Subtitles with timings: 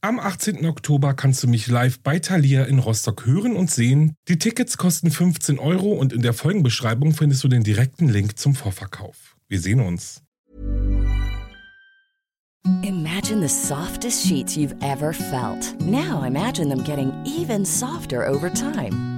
[0.00, 0.64] Am 18.
[0.64, 4.14] Oktober kannst du mich live bei Thalia in Rostock hören und sehen.
[4.28, 8.54] Die Tickets kosten 15 Euro und in der Folgenbeschreibung findest du den direkten Link zum
[8.54, 9.36] Vorverkauf.
[9.48, 10.22] Wir sehen uns.
[12.84, 15.74] Imagine the softest sheets you've ever felt.
[15.80, 19.17] Now imagine them getting even softer over time.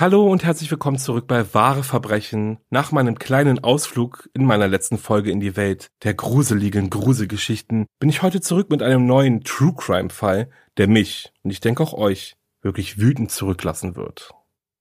[0.00, 2.56] Hallo und herzlich willkommen zurück bei Wahre Verbrechen.
[2.70, 8.08] Nach meinem kleinen Ausflug in meiner letzten Folge in die Welt der gruseligen Gruselgeschichten bin
[8.08, 11.92] ich heute zurück mit einem neuen True Crime Fall, der mich und ich denke auch
[11.92, 14.30] euch wirklich wütend zurücklassen wird.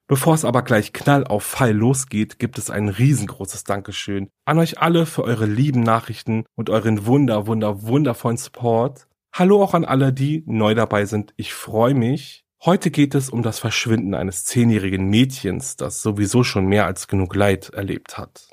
[0.07, 4.79] Bevor es aber gleich knall auf Fall losgeht, gibt es ein riesengroßes Dankeschön an euch
[4.79, 9.05] alle für eure lieben Nachrichten und euren wunder, wunder, wundervollen Support.
[9.33, 11.33] Hallo auch an alle, die neu dabei sind.
[11.35, 12.45] Ich freue mich.
[12.65, 17.33] Heute geht es um das Verschwinden eines zehnjährigen Mädchens, das sowieso schon mehr als genug
[17.33, 18.49] Leid erlebt hat.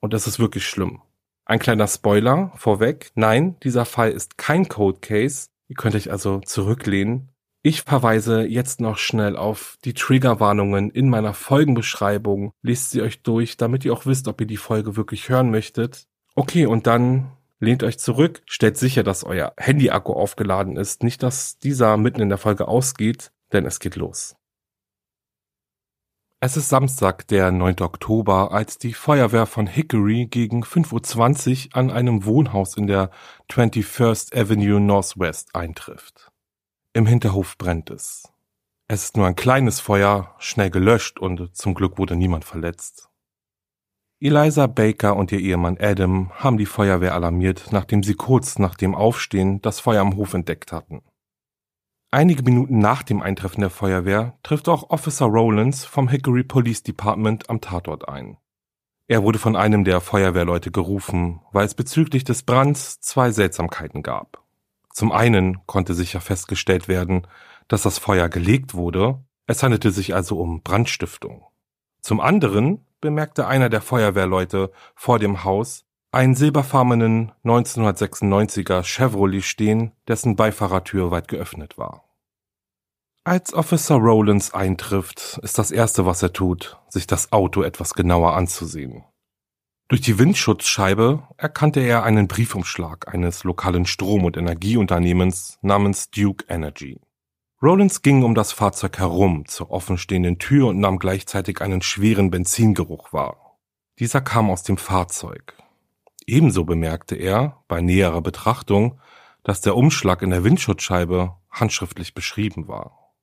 [0.00, 1.00] Und es ist wirklich schlimm.
[1.44, 3.12] Ein kleiner Spoiler vorweg.
[3.14, 5.46] Nein, dieser Fall ist kein Code Case.
[5.68, 7.28] Ihr könnt euch also zurücklehnen.
[7.62, 12.50] Ich verweise jetzt noch schnell auf die Triggerwarnungen in meiner Folgenbeschreibung.
[12.62, 16.08] Lest sie euch durch, damit ihr auch wisst, ob ihr die Folge wirklich hören möchtet.
[16.34, 17.30] Okay, und dann
[17.60, 22.28] lehnt euch zurück, stellt sicher, dass euer Handy-Akku aufgeladen ist, nicht dass dieser mitten in
[22.28, 24.36] der Folge ausgeht denn es geht los.
[26.38, 27.80] Es ist Samstag, der 9.
[27.80, 33.10] Oktober, als die Feuerwehr von Hickory gegen 5.20 Uhr an einem Wohnhaus in der
[33.50, 36.30] 21st Avenue Northwest eintrifft.
[36.92, 38.24] Im Hinterhof brennt es.
[38.88, 43.08] Es ist nur ein kleines Feuer, schnell gelöscht und zum Glück wurde niemand verletzt.
[44.20, 48.94] Eliza Baker und ihr Ehemann Adam haben die Feuerwehr alarmiert, nachdem sie kurz nach dem
[48.94, 51.02] Aufstehen das Feuer am Hof entdeckt hatten.
[52.10, 57.50] Einige Minuten nach dem Eintreffen der Feuerwehr trifft auch Officer Rowlands vom Hickory Police Department
[57.50, 58.38] am Tatort ein.
[59.08, 64.42] Er wurde von einem der Feuerwehrleute gerufen, weil es bezüglich des Brands zwei Seltsamkeiten gab.
[64.92, 67.26] Zum einen konnte sicher festgestellt werden,
[67.68, 71.44] dass das Feuer gelegt wurde, es handelte sich also um Brandstiftung.
[72.00, 80.36] Zum anderen bemerkte einer der Feuerwehrleute vor dem Haus einen silberfarbenen 1996er Chevrolet stehen, dessen
[80.36, 82.04] Beifahrertür weit geöffnet war.
[83.24, 88.34] Als Officer Rowlands eintrifft, ist das erste, was er tut, sich das Auto etwas genauer
[88.34, 89.04] anzusehen.
[89.88, 97.00] Durch die Windschutzscheibe erkannte er einen Briefumschlag eines lokalen Strom- und Energieunternehmens namens Duke Energy.
[97.62, 103.12] Rowlands ging um das Fahrzeug herum zur offenstehenden Tür und nahm gleichzeitig einen schweren Benzingeruch
[103.12, 103.58] wahr.
[103.98, 105.54] Dieser kam aus dem Fahrzeug.
[106.26, 109.00] Ebenso bemerkte er, bei näherer Betrachtung,
[109.44, 113.14] dass der Umschlag in der Windschutzscheibe handschriftlich beschrieben war.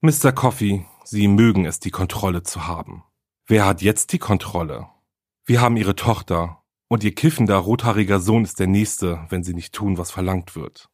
[0.00, 0.32] Mr.
[0.32, 3.04] Coffee, Sie mögen es, die Kontrolle zu haben.
[3.46, 4.88] Wer hat jetzt die Kontrolle?
[5.44, 9.74] Wir haben Ihre Tochter, und Ihr kiffender, rothaariger Sohn ist der Nächste, wenn Sie nicht
[9.74, 10.88] tun, was verlangt wird.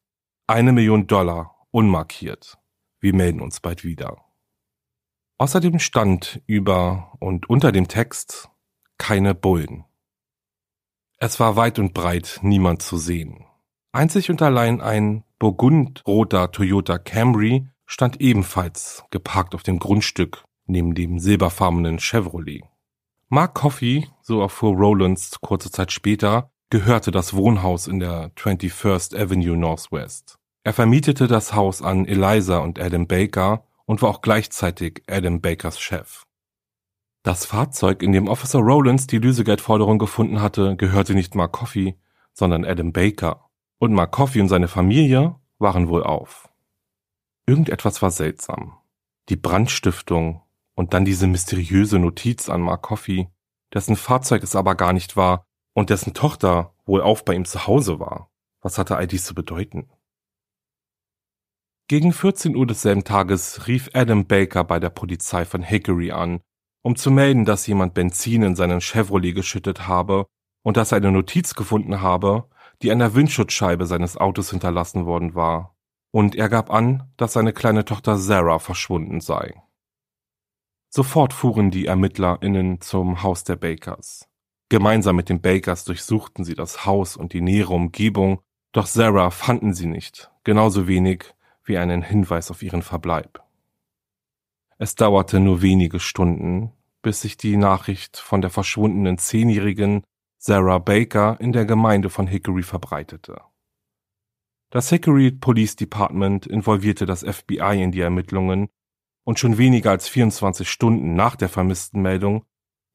[0.46, 2.58] Eine Million Dollar, unmarkiert.
[3.00, 4.24] Wir melden uns bald wieder.
[5.38, 8.50] Außerdem stand über und unter dem Text
[8.98, 9.84] keine Bullen.
[11.18, 13.44] Es war weit und breit niemand zu sehen.
[13.92, 21.18] Einzig und allein ein burgundroter Toyota Camry stand ebenfalls geparkt auf dem Grundstück neben dem
[21.18, 22.62] silberfarbenen Chevrolet.
[23.28, 29.56] Mark Coffey, so erfuhr Rowlands kurze Zeit später, gehörte das Wohnhaus in der 21st Avenue
[29.56, 30.38] Northwest.
[30.64, 35.78] Er vermietete das Haus an Eliza und Adam Baker und war auch gleichzeitig Adam Bakers
[35.78, 36.24] Chef.
[37.24, 41.98] Das Fahrzeug, in dem Officer Rowlands die Lösegeldforderung gefunden hatte, gehörte nicht Mark Coffey,
[42.34, 43.48] sondern Adam Baker.
[43.78, 46.50] Und Mark Coffey und seine Familie waren wohl auf.
[47.46, 48.76] Irgendetwas war seltsam.
[49.30, 50.42] Die Brandstiftung
[50.74, 53.28] und dann diese mysteriöse Notiz an Mark Coffey.
[53.72, 57.66] dessen Fahrzeug es aber gar nicht war und dessen Tochter wohl auch bei ihm zu
[57.66, 58.30] Hause war.
[58.60, 59.88] Was hatte all dies zu bedeuten?
[61.88, 66.40] Gegen 14 Uhr desselben Tages rief Adam Baker bei der Polizei von Hickory an,
[66.84, 70.26] um zu melden, dass jemand Benzin in seinen Chevrolet geschüttet habe
[70.62, 72.44] und dass er eine Notiz gefunden habe,
[72.82, 75.74] die an der Windschutzscheibe seines Autos hinterlassen worden war.
[76.12, 79.54] Und er gab an, dass seine kleine Tochter Sarah verschwunden sei.
[80.90, 84.28] Sofort fuhren die ErmittlerInnen zum Haus der Bakers.
[84.68, 88.40] Gemeinsam mit den Bakers durchsuchten sie das Haus und die nähere Umgebung,
[88.72, 91.34] doch Sarah fanden sie nicht, genauso wenig
[91.64, 93.43] wie einen Hinweis auf ihren Verbleib.
[94.78, 96.72] Es dauerte nur wenige Stunden,
[97.02, 100.02] bis sich die Nachricht von der verschwundenen Zehnjährigen
[100.38, 103.40] Sarah Baker in der Gemeinde von Hickory verbreitete.
[104.70, 108.68] Das Hickory Police Department involvierte das FBI in die Ermittlungen
[109.24, 112.44] und schon weniger als 24 Stunden nach der vermissten Meldung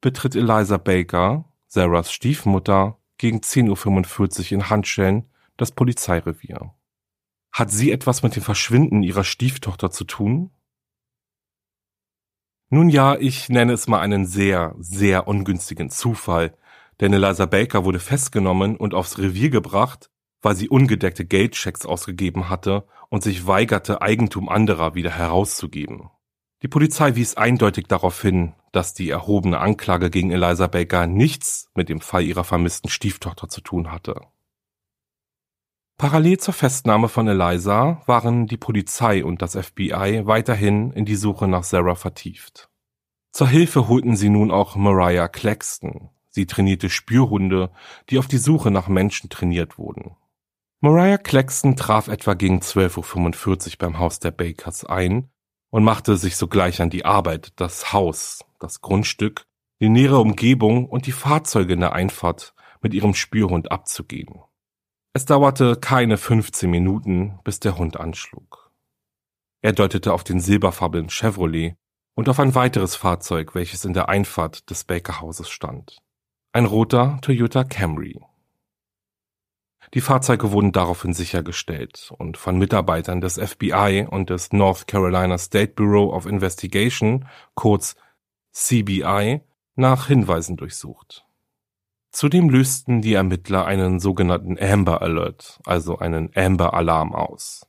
[0.02, 6.74] betritt Eliza Baker, Sarahs Stiefmutter, gegen 10.45 Uhr in Handschellen das Polizeirevier.
[7.52, 10.52] Hat sie etwas mit dem Verschwinden ihrer Stieftochter zu tun?
[12.72, 16.54] Nun ja, ich nenne es mal einen sehr, sehr ungünstigen Zufall,
[17.00, 20.12] denn Eliza Baker wurde festgenommen und aufs Revier gebracht,
[20.42, 26.10] weil sie ungedeckte Geldchecks ausgegeben hatte und sich weigerte, Eigentum anderer wieder herauszugeben.
[26.62, 31.90] Die Polizei wies eindeutig darauf hin, dass die erhobene Anklage gegen Eliza Baker nichts mit
[31.90, 34.22] dem Fall ihrer vermissten Stieftochter zu tun hatte.
[36.00, 41.46] Parallel zur Festnahme von Eliza waren die Polizei und das FBI weiterhin in die Suche
[41.46, 42.70] nach Sarah vertieft.
[43.34, 46.08] Zur Hilfe holten sie nun auch Mariah Claxton.
[46.30, 47.70] Sie trainierte Spürhunde,
[48.10, 50.16] die auf die Suche nach Menschen trainiert wurden.
[50.80, 55.30] Mariah Claxton traf etwa gegen 12.45 Uhr beim Haus der Bakers ein
[55.70, 59.48] und machte sich sogleich an die Arbeit, das Haus, das Grundstück,
[59.82, 64.40] die nähere Umgebung und die Fahrzeuge in der Einfahrt mit ihrem Spürhund abzugehen.
[65.20, 68.72] Es dauerte keine 15 Minuten, bis der Hund anschlug.
[69.62, 71.76] Er deutete auf den silberfarbenen Chevrolet
[72.16, 75.98] und auf ein weiteres Fahrzeug, welches in der Einfahrt des Baker-Hauses stand.
[76.54, 78.22] Ein roter Toyota Camry.
[79.94, 85.74] Die Fahrzeuge wurden daraufhin sichergestellt und von Mitarbeitern des FBI und des North Carolina State
[85.74, 87.98] Bureau of Investigation, kurz
[88.54, 89.42] CBI,
[89.76, 91.26] nach Hinweisen durchsucht.
[92.12, 97.68] Zudem lösten die Ermittler einen sogenannten Amber Alert, also einen Amber Alarm aus.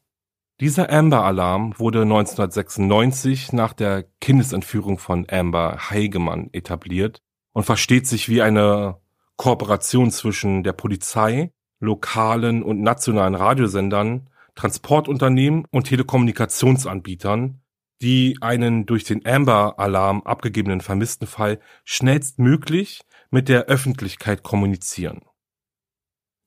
[0.60, 7.22] Dieser Amber Alarm wurde 1996 nach der Kindesentführung von Amber Heigemann etabliert
[7.52, 8.98] und versteht sich wie eine
[9.37, 17.62] Kooperation zwischen der Polizei, lokalen und nationalen Radiosendern, Transportunternehmen und Telekommunikationsanbietern,
[18.02, 25.22] die einen durch den Amber Alarm abgegebenen Vermisstenfall schnellstmöglich mit der Öffentlichkeit kommunizieren.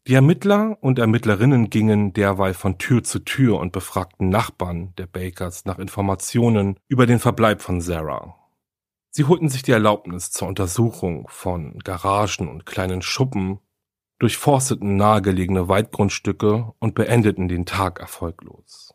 [0.05, 5.63] Die Ermittler und Ermittlerinnen gingen derweil von Tür zu Tür und befragten Nachbarn der Bakers
[5.63, 8.35] nach Informationen über den Verbleib von Sarah.
[9.11, 13.59] Sie holten sich die Erlaubnis zur Untersuchung von Garagen und kleinen Schuppen,
[14.19, 18.93] durchforsteten nahegelegene Waldgrundstücke und beendeten den Tag erfolglos.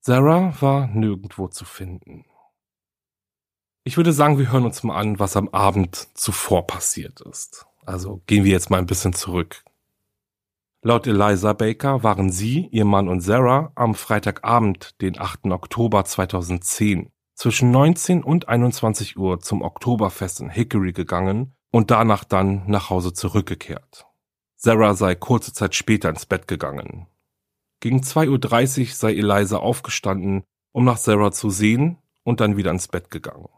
[0.00, 2.24] Sarah war nirgendwo zu finden.
[3.88, 7.64] Ich würde sagen, wir hören uns mal an, was am Abend zuvor passiert ist.
[7.86, 9.64] Also gehen wir jetzt mal ein bisschen zurück.
[10.82, 15.46] Laut Eliza Baker waren sie, ihr Mann und Sarah am Freitagabend, den 8.
[15.46, 22.64] Oktober 2010, zwischen 19 und 21 Uhr zum Oktoberfest in Hickory gegangen und danach dann
[22.66, 24.04] nach Hause zurückgekehrt.
[24.56, 27.06] Sarah sei kurze Zeit später ins Bett gegangen.
[27.80, 30.42] Gegen 2.30 Uhr sei Eliza aufgestanden,
[30.72, 33.48] um nach Sarah zu sehen und dann wieder ins Bett gegangen.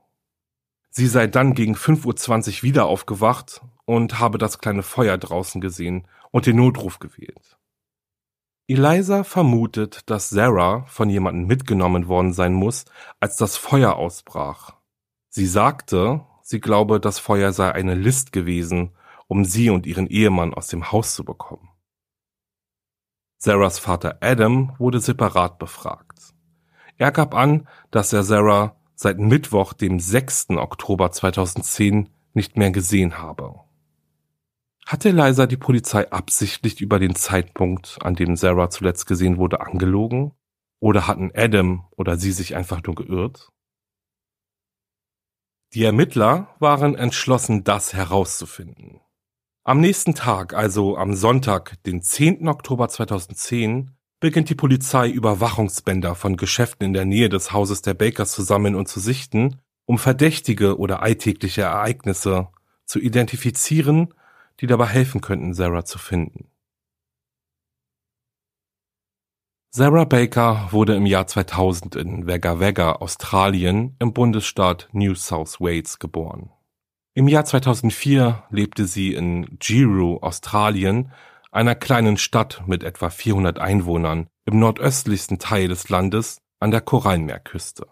[0.90, 6.06] Sie sei dann gegen 5.20 Uhr wieder aufgewacht und habe das kleine Feuer draußen gesehen
[6.32, 7.58] und den Notruf gewählt.
[8.66, 12.84] Eliza vermutet, dass Sarah von jemandem mitgenommen worden sein muss,
[13.18, 14.76] als das Feuer ausbrach.
[15.28, 18.90] Sie sagte, sie glaube, das Feuer sei eine List gewesen,
[19.26, 21.68] um sie und ihren Ehemann aus dem Haus zu bekommen.
[23.38, 26.34] Sarahs Vater Adam wurde separat befragt.
[26.96, 30.50] Er gab an, dass er Sarah seit Mittwoch, dem 6.
[30.50, 33.60] Oktober 2010 nicht mehr gesehen habe.
[34.84, 40.32] Hatte Eliza die Polizei absichtlich über den Zeitpunkt, an dem Sarah zuletzt gesehen wurde, angelogen?
[40.80, 43.48] Oder hatten Adam oder sie sich einfach nur geirrt?
[45.72, 49.00] Die Ermittler waren entschlossen, das herauszufinden.
[49.64, 52.46] Am nächsten Tag, also am Sonntag, den 10.
[52.48, 58.32] Oktober 2010, beginnt die Polizei Überwachungsbänder von Geschäften in der Nähe des Hauses der Bakers
[58.32, 62.48] zu sammeln und zu sichten, um verdächtige oder alltägliche Ereignisse
[62.84, 64.14] zu identifizieren,
[64.60, 66.50] die dabei helfen könnten, Sarah zu finden.
[69.72, 75.98] Sarah Baker wurde im Jahr 2000 in Wagga Wagga, Australien im Bundesstaat New South Wales
[75.98, 76.50] geboren.
[77.14, 81.12] Im Jahr 2004 lebte sie in Giru, Australien,
[81.50, 87.86] einer kleinen Stadt mit etwa 400 Einwohnern im nordöstlichsten Teil des Landes an der Korallenmeerküste.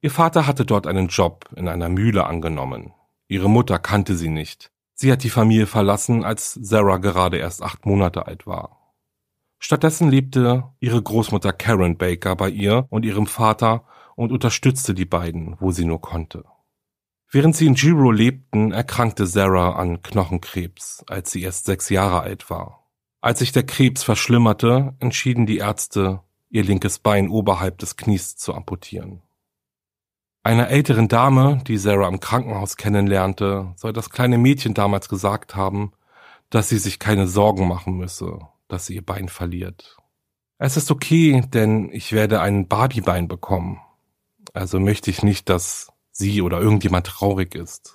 [0.00, 2.92] Ihr Vater hatte dort einen Job in einer Mühle angenommen.
[3.26, 4.70] Ihre Mutter kannte sie nicht.
[4.94, 8.92] Sie hat die Familie verlassen, als Sarah gerade erst acht Monate alt war.
[9.58, 15.56] Stattdessen lebte ihre Großmutter Karen Baker bei ihr und ihrem Vater und unterstützte die beiden,
[15.58, 16.44] wo sie nur konnte.
[17.34, 22.48] Während sie in Giro lebten, erkrankte Sarah an Knochenkrebs, als sie erst sechs Jahre alt
[22.48, 22.86] war.
[23.20, 28.54] Als sich der Krebs verschlimmerte, entschieden die Ärzte, ihr linkes Bein oberhalb des Knies zu
[28.54, 29.20] amputieren.
[30.44, 35.90] Einer älteren Dame, die Sarah im Krankenhaus kennenlernte, soll das kleine Mädchen damals gesagt haben,
[36.50, 38.38] dass sie sich keine Sorgen machen müsse,
[38.68, 39.96] dass sie ihr Bein verliert.
[40.58, 43.80] Es ist okay, denn ich werde ein Barbiebein bekommen.
[44.52, 47.94] Also möchte ich nicht, dass sie oder irgendjemand traurig ist.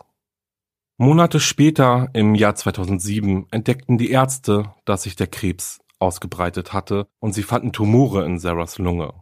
[0.98, 7.34] Monate später, im Jahr 2007, entdeckten die Ärzte, dass sich der Krebs ausgebreitet hatte und
[7.34, 9.14] sie fanden Tumore in Sarahs Lunge.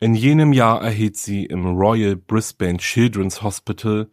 [0.00, 4.10] In jenem Jahr erhielt sie im Royal Brisbane Children's Hospital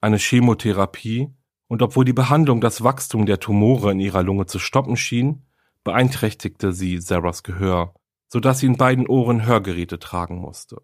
[0.00, 1.28] eine Chemotherapie
[1.68, 5.44] und obwohl die Behandlung das Wachstum der Tumore in ihrer Lunge zu stoppen schien,
[5.84, 7.94] beeinträchtigte sie Sarahs Gehör,
[8.28, 10.82] so dass sie in beiden Ohren Hörgeräte tragen musste.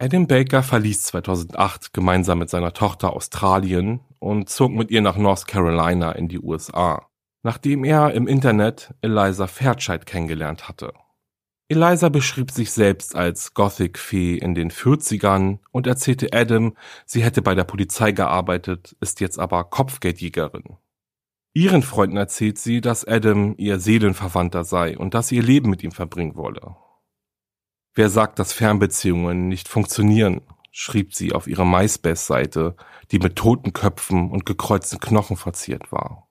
[0.00, 5.48] Adam Baker verließ 2008 gemeinsam mit seiner Tochter Australien und zog mit ihr nach North
[5.48, 7.08] Carolina in die USA,
[7.42, 10.92] nachdem er im Internet Eliza Fairchild kennengelernt hatte.
[11.68, 17.56] Eliza beschrieb sich selbst als Gothic-Fee in den 40ern und erzählte Adam, sie hätte bei
[17.56, 20.76] der Polizei gearbeitet, ist jetzt aber Kopfgeldjägerin.
[21.54, 25.82] Ihren Freunden erzählt sie, dass Adam ihr Seelenverwandter sei und dass sie ihr Leben mit
[25.82, 26.76] ihm verbringen wolle.
[27.98, 30.42] Wer sagt, dass Fernbeziehungen nicht funktionieren?
[30.70, 32.76] schrieb sie auf ihrer MySpace-Seite,
[33.10, 36.28] die mit toten Köpfen und gekreuzten Knochen verziert war.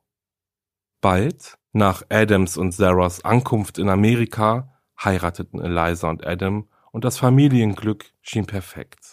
[1.02, 8.14] Bald, nach Adams und Sarahs Ankunft in Amerika, heirateten Eliza und Adam und das Familienglück
[8.22, 9.07] schien perfekt.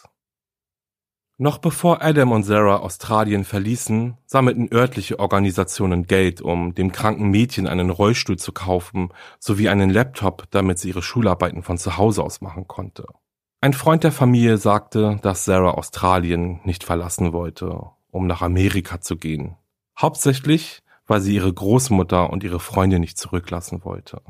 [1.36, 7.66] Noch bevor Adam und Sarah Australien verließen, sammelten örtliche Organisationen Geld, um dem kranken Mädchen
[7.66, 9.08] einen Rollstuhl zu kaufen,
[9.40, 13.06] sowie einen Laptop, damit sie ihre Schularbeiten von zu Hause aus machen konnte.
[13.60, 17.80] Ein Freund der Familie sagte, dass Sarah Australien nicht verlassen wollte,
[18.12, 19.56] um nach Amerika zu gehen.
[19.98, 24.22] Hauptsächlich, weil sie ihre Großmutter und ihre Freunde nicht zurücklassen wollte.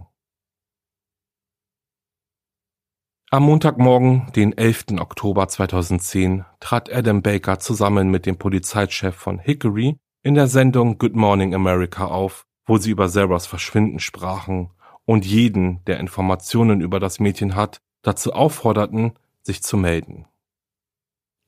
[3.30, 5.00] Am Montagmorgen, den 11.
[5.00, 11.16] Oktober 2010, trat Adam Baker zusammen mit dem Polizeichef von Hickory in der Sendung Good
[11.16, 14.70] Morning America auf, wo sie über Sarahs Verschwinden sprachen
[15.04, 20.26] und jeden, der Informationen über das Mädchen hat, dazu aufforderten, sich zu melden.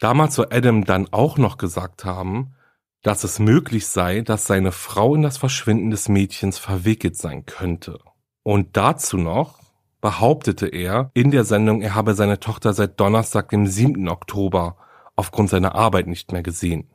[0.00, 2.54] Damals soll Adam dann auch noch gesagt haben,
[3.02, 8.00] dass es möglich sei, dass seine Frau in das Verschwinden des Mädchens verwickelt sein könnte.
[8.42, 9.60] Und dazu noch,
[10.06, 14.08] behauptete er in der Sendung, er habe seine Tochter seit Donnerstag, dem 7.
[14.08, 14.76] Oktober,
[15.16, 16.88] aufgrund seiner Arbeit nicht mehr gesehen.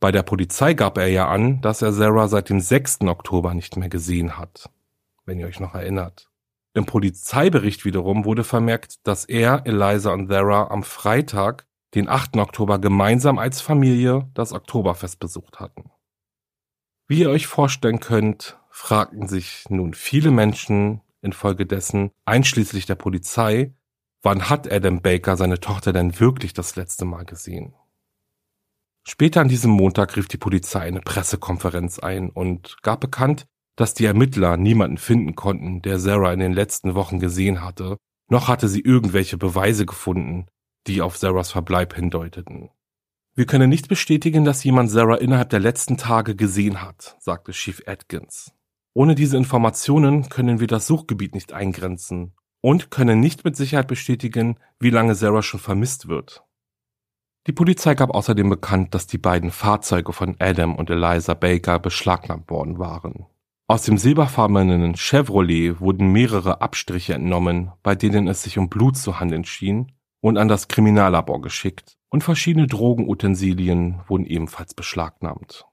[0.00, 3.02] Bei der Polizei gab er ja an, dass er Sarah seit dem 6.
[3.02, 4.68] Oktober nicht mehr gesehen hat,
[5.24, 6.30] wenn ihr euch noch erinnert.
[6.74, 12.38] Im Polizeibericht wiederum wurde vermerkt, dass er, Eliza und Sarah am Freitag, den 8.
[12.38, 15.92] Oktober, gemeinsam als Familie das Oktoberfest besucht hatten.
[17.06, 23.74] Wie ihr euch vorstellen könnt, fragten sich nun viele Menschen, infolgedessen, einschließlich der Polizei,
[24.22, 27.74] wann hat Adam Baker seine Tochter denn wirklich das letzte Mal gesehen?
[29.04, 34.04] Später an diesem Montag rief die Polizei eine Pressekonferenz ein und gab bekannt, dass die
[34.04, 37.96] Ermittler niemanden finden konnten, der Sarah in den letzten Wochen gesehen hatte,
[38.28, 40.46] noch hatte sie irgendwelche Beweise gefunden,
[40.86, 42.70] die auf Sarahs Verbleib hindeuteten.
[43.34, 47.82] Wir können nicht bestätigen, dass jemand Sarah innerhalb der letzten Tage gesehen hat, sagte Chief
[47.86, 48.52] Atkins.
[48.94, 54.56] Ohne diese Informationen können wir das Suchgebiet nicht eingrenzen und können nicht mit Sicherheit bestätigen,
[54.78, 56.44] wie lange Sarah schon vermisst wird.
[57.46, 62.50] Die Polizei gab außerdem bekannt, dass die beiden Fahrzeuge von Adam und Eliza Baker beschlagnahmt
[62.50, 63.26] worden waren.
[63.66, 69.18] Aus dem silberfarbenen Chevrolet wurden mehrere Abstriche entnommen, bei denen es sich um Blut zu
[69.18, 75.66] handeln schien, und an das Kriminallabor geschickt, und verschiedene Drogenutensilien wurden ebenfalls beschlagnahmt.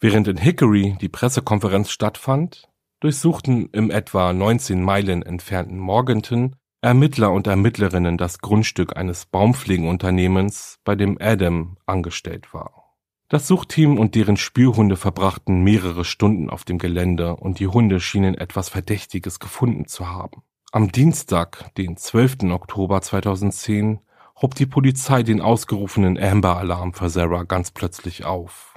[0.00, 7.46] Während in Hickory die Pressekonferenz stattfand, durchsuchten im etwa 19 Meilen entfernten Morganton Ermittler und
[7.46, 12.96] Ermittlerinnen das Grundstück eines Baumpflegenunternehmens, bei dem Adam angestellt war.
[13.28, 18.34] Das Suchteam und deren Spürhunde verbrachten mehrere Stunden auf dem Gelände und die Hunde schienen
[18.34, 20.42] etwas Verdächtiges gefunden zu haben.
[20.72, 22.44] Am Dienstag, den 12.
[22.50, 24.00] Oktober 2010,
[24.40, 28.69] hob die Polizei den ausgerufenen Amber-Alarm für Sarah ganz plötzlich auf.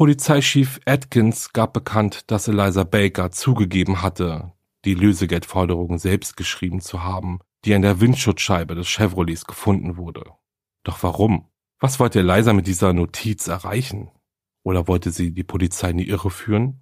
[0.00, 4.54] Polizeichef Atkins gab bekannt, dass Eliza Baker zugegeben hatte,
[4.86, 10.24] die Lösegeldforderung selbst geschrieben zu haben, die an der Windschutzscheibe des Chevrolets gefunden wurde.
[10.84, 11.50] Doch warum?
[11.80, 14.10] Was wollte Eliza mit dieser Notiz erreichen?
[14.62, 16.80] Oder wollte sie die Polizei in die Irre führen?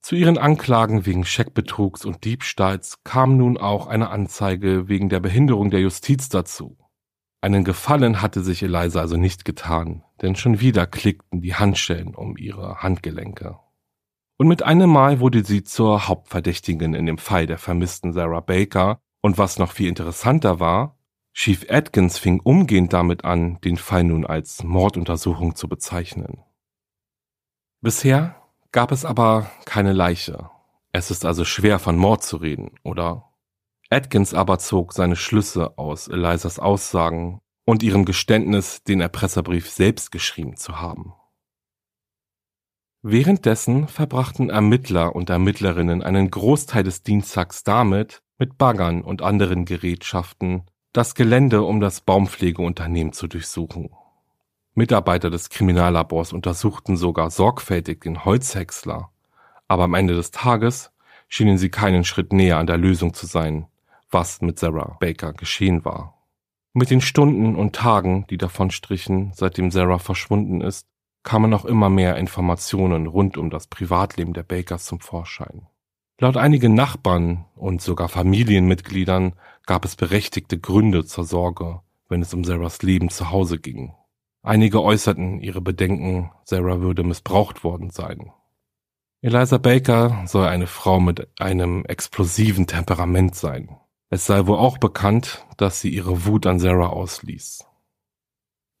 [0.00, 5.70] Zu ihren Anklagen wegen Scheckbetrugs und Diebstahls kam nun auch eine Anzeige wegen der Behinderung
[5.70, 6.78] der Justiz dazu.
[7.42, 12.36] Einen Gefallen hatte sich Eliza also nicht getan, denn schon wieder klickten die Handschellen um
[12.36, 13.58] ihre Handgelenke.
[14.38, 19.00] Und mit einem Mal wurde sie zur Hauptverdächtigen in dem Fall der vermissten Sarah Baker,
[19.20, 20.96] und was noch viel interessanter war,
[21.34, 26.44] Chief Atkins fing umgehend damit an, den Fall nun als Morduntersuchung zu bezeichnen.
[27.80, 28.36] Bisher
[28.70, 30.48] gab es aber keine Leiche.
[30.92, 33.31] Es ist also schwer von Mord zu reden, oder?
[33.92, 40.56] Atkins aber zog seine Schlüsse aus Elisas Aussagen und ihrem Geständnis, den Erpresserbrief selbst geschrieben
[40.56, 41.12] zu haben.
[43.02, 50.64] Währenddessen verbrachten Ermittler und Ermittlerinnen einen Großteil des Dienstags damit, mit Baggern und anderen Gerätschaften
[50.92, 53.90] das Gelände um das Baumpflegeunternehmen zu durchsuchen.
[54.74, 59.10] Mitarbeiter des Kriminallabors untersuchten sogar sorgfältig den Holzhäcksler,
[59.68, 60.92] aber am Ende des Tages
[61.28, 63.66] schienen sie keinen Schritt näher an der Lösung zu sein,
[64.12, 66.22] was mit Sarah Baker geschehen war.
[66.74, 70.86] Mit den Stunden und Tagen, die davon strichen, seitdem Sarah verschwunden ist,
[71.22, 75.66] kamen noch immer mehr Informationen rund um das Privatleben der Bakers zum Vorschein.
[76.18, 79.34] Laut einigen Nachbarn und sogar Familienmitgliedern
[79.66, 83.94] gab es berechtigte Gründe zur Sorge, wenn es um Sarahs Leben zu Hause ging.
[84.42, 88.32] Einige äußerten ihre Bedenken, Sarah würde missbraucht worden sein.
[89.20, 93.76] Eliza Baker soll eine Frau mit einem explosiven Temperament sein.
[94.14, 97.64] Es sei wohl auch bekannt, dass sie ihre Wut an Sarah ausließ.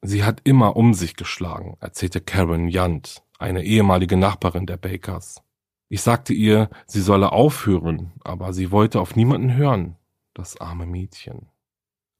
[0.02, 5.42] Sie hat immer um sich geschlagen, erzählte Karen Yant, eine ehemalige Nachbarin der Bakers.
[5.88, 9.96] Ich sagte ihr, sie solle aufhören, aber sie wollte auf niemanden hören,
[10.34, 11.48] das arme Mädchen.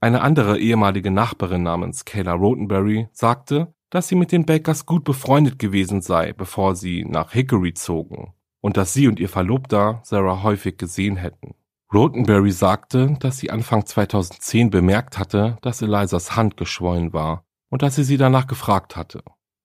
[0.00, 5.58] Eine andere ehemalige Nachbarin namens Kayla Rotenberry sagte, dass sie mit den Bakers gut befreundet
[5.58, 10.78] gewesen sei, bevor sie nach Hickory zogen, und dass sie und ihr Verlobter Sarah häufig
[10.78, 11.56] gesehen hätten.
[11.92, 17.96] Rotenberry sagte, dass sie Anfang 2010 bemerkt hatte, dass Elisas Hand geschwollen war und dass
[17.96, 19.22] sie sie danach gefragt hatte.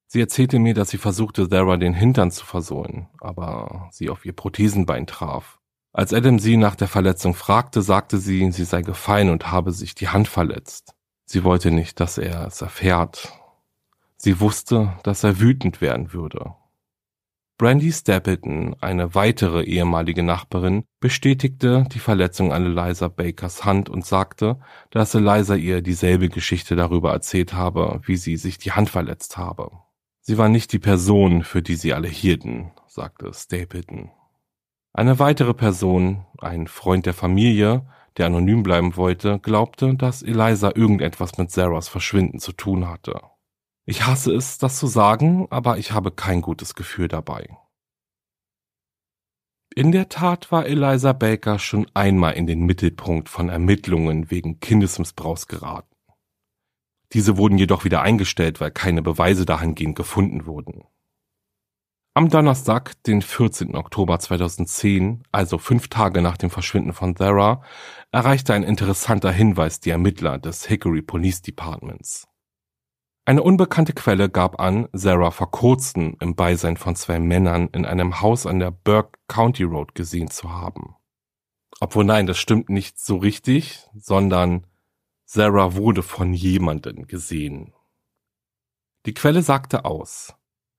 [0.07, 4.33] Sie erzählte mir, dass sie versuchte, Sarah den Hintern zu versohlen, aber sie auf ihr
[4.33, 5.59] Prothesenbein traf.
[5.93, 9.95] Als Adam sie nach der Verletzung fragte, sagte sie, sie sei gefallen und habe sich
[9.95, 10.93] die Hand verletzt.
[11.25, 13.33] Sie wollte nicht, dass er es erfährt.
[14.17, 16.55] Sie wusste, dass er wütend werden würde.
[17.57, 24.59] Brandy Stapleton, eine weitere ehemalige Nachbarin, bestätigte die Verletzung an Eliza Bakers Hand und sagte,
[24.91, 29.71] dass Eliza ihr dieselbe Geschichte darüber erzählt habe, wie sie sich die Hand verletzt habe.
[30.21, 34.11] Sie war nicht die Person, für die sie alle hielten, sagte Stapleton.
[34.93, 41.39] Eine weitere Person, ein Freund der Familie, der anonym bleiben wollte, glaubte, dass Eliza irgendetwas
[41.39, 43.19] mit Sarahs Verschwinden zu tun hatte.
[43.89, 47.57] Ich hasse es, das zu sagen, aber ich habe kein gutes Gefühl dabei.
[49.73, 55.47] In der Tat war Eliza Baker schon einmal in den Mittelpunkt von Ermittlungen wegen Kindesmissbrauchs
[55.47, 55.95] geraten.
[57.13, 60.83] Diese wurden jedoch wieder eingestellt, weil keine Beweise dahingehend gefunden wurden.
[62.13, 63.73] Am Donnerstag, den 14.
[63.75, 67.63] Oktober 2010, also fünf Tage nach dem Verschwinden von Zara,
[68.11, 72.27] erreichte ein interessanter Hinweis die Ermittler des Hickory Police Departments.
[73.27, 78.21] Eine unbekannte Quelle gab an, Sarah vor kurzem im Beisein von zwei Männern in einem
[78.21, 80.95] Haus an der Burke County Road gesehen zu haben.
[81.81, 84.65] Obwohl nein, das stimmt nicht so richtig, sondern
[85.25, 87.73] Sarah wurde von jemandem gesehen.
[89.05, 90.33] Die Quelle sagte aus.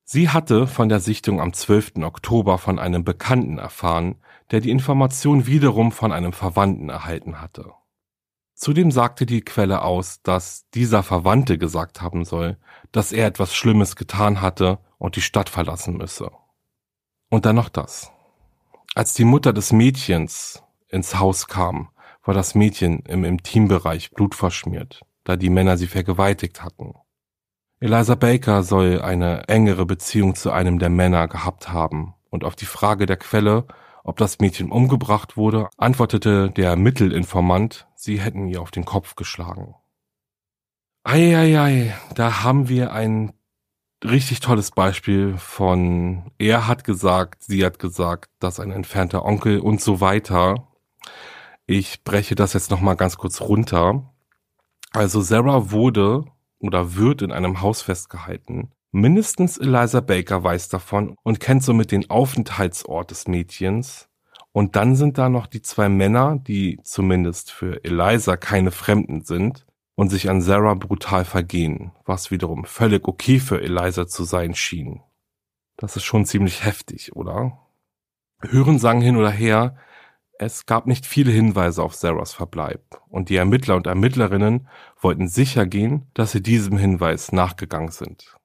[0.05, 1.97] Sie hatte von der Sichtung am 12.
[1.97, 7.75] Oktober von einem Bekannten erfahren, der die Information wiederum von einem Verwandten erhalten hatte.
[8.59, 12.59] Zudem sagte die Quelle aus, dass dieser Verwandte gesagt haben soll,
[12.91, 16.33] dass er etwas Schlimmes getan hatte und die Stadt verlassen müsse.
[17.31, 18.11] Und dann noch das.
[18.97, 21.91] Als die Mutter des Mädchens ins Haus kam,
[22.25, 26.95] war das Mädchen im Intimbereich blutverschmiert, da die Männer sie vergewaltigt hatten.
[27.79, 32.67] Eliza Baker soll eine engere Beziehung zu einem der Männer gehabt haben, und auf die
[32.67, 33.69] Frage der Quelle,
[34.09, 39.75] ob das Mädchen umgebracht wurde, antwortete der Mittelinformant, sie hätten ihr auf den Kopf geschlagen.
[41.05, 43.35] Eieiei, da haben wir ein
[44.03, 49.83] richtig tolles Beispiel von, er hat gesagt, sie hat gesagt, dass ein entfernter Onkel und
[49.83, 50.69] so weiter.
[51.67, 54.11] Ich breche das jetzt nochmal ganz kurz runter.
[54.93, 56.25] Also Sarah wurde
[56.61, 58.73] oder wird in einem Haus festgehalten.
[58.91, 64.09] Mindestens Eliza Baker weiß davon und kennt somit den Aufenthaltsort des Mädchens.
[64.53, 69.67] Und dann sind da noch die zwei Männer, die zumindest für Eliza keine Fremden sind
[69.95, 75.03] und sich an Sarah brutal vergehen, was wiederum völlig okay für Eliza zu sein schien.
[75.77, 77.59] Das ist schon ziemlich heftig, oder?
[78.41, 79.77] Hören sagen hin oder her,
[80.39, 84.69] es gab nicht viele Hinweise auf Sarahs Verbleib und die Ermittler und Ermittlerinnen
[85.01, 88.39] wollten sicher gehen, dass sie diesem Hinweis nachgegangen sind.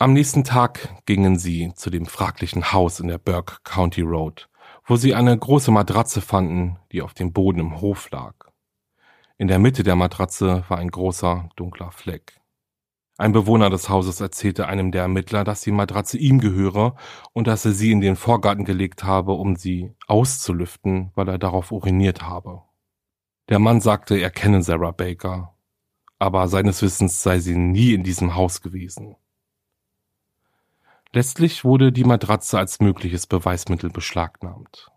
[0.00, 4.48] Am nächsten Tag gingen sie zu dem fraglichen Haus in der Burke County Road,
[4.84, 8.34] wo sie eine große Matratze fanden, die auf dem Boden im Hof lag.
[9.38, 12.40] In der Mitte der Matratze war ein großer, dunkler Fleck.
[13.16, 16.94] Ein Bewohner des Hauses erzählte einem der Ermittler, dass die Matratze ihm gehöre
[17.32, 21.72] und dass er sie in den Vorgarten gelegt habe, um sie auszulüften, weil er darauf
[21.72, 22.62] uriniert habe.
[23.48, 25.56] Der Mann sagte, er kenne Sarah Baker,
[26.20, 29.16] aber seines Wissens sei sie nie in diesem Haus gewesen.
[31.14, 34.88] Letztlich wurde die Matratze als mögliches Beweismittel beschlagnahmt.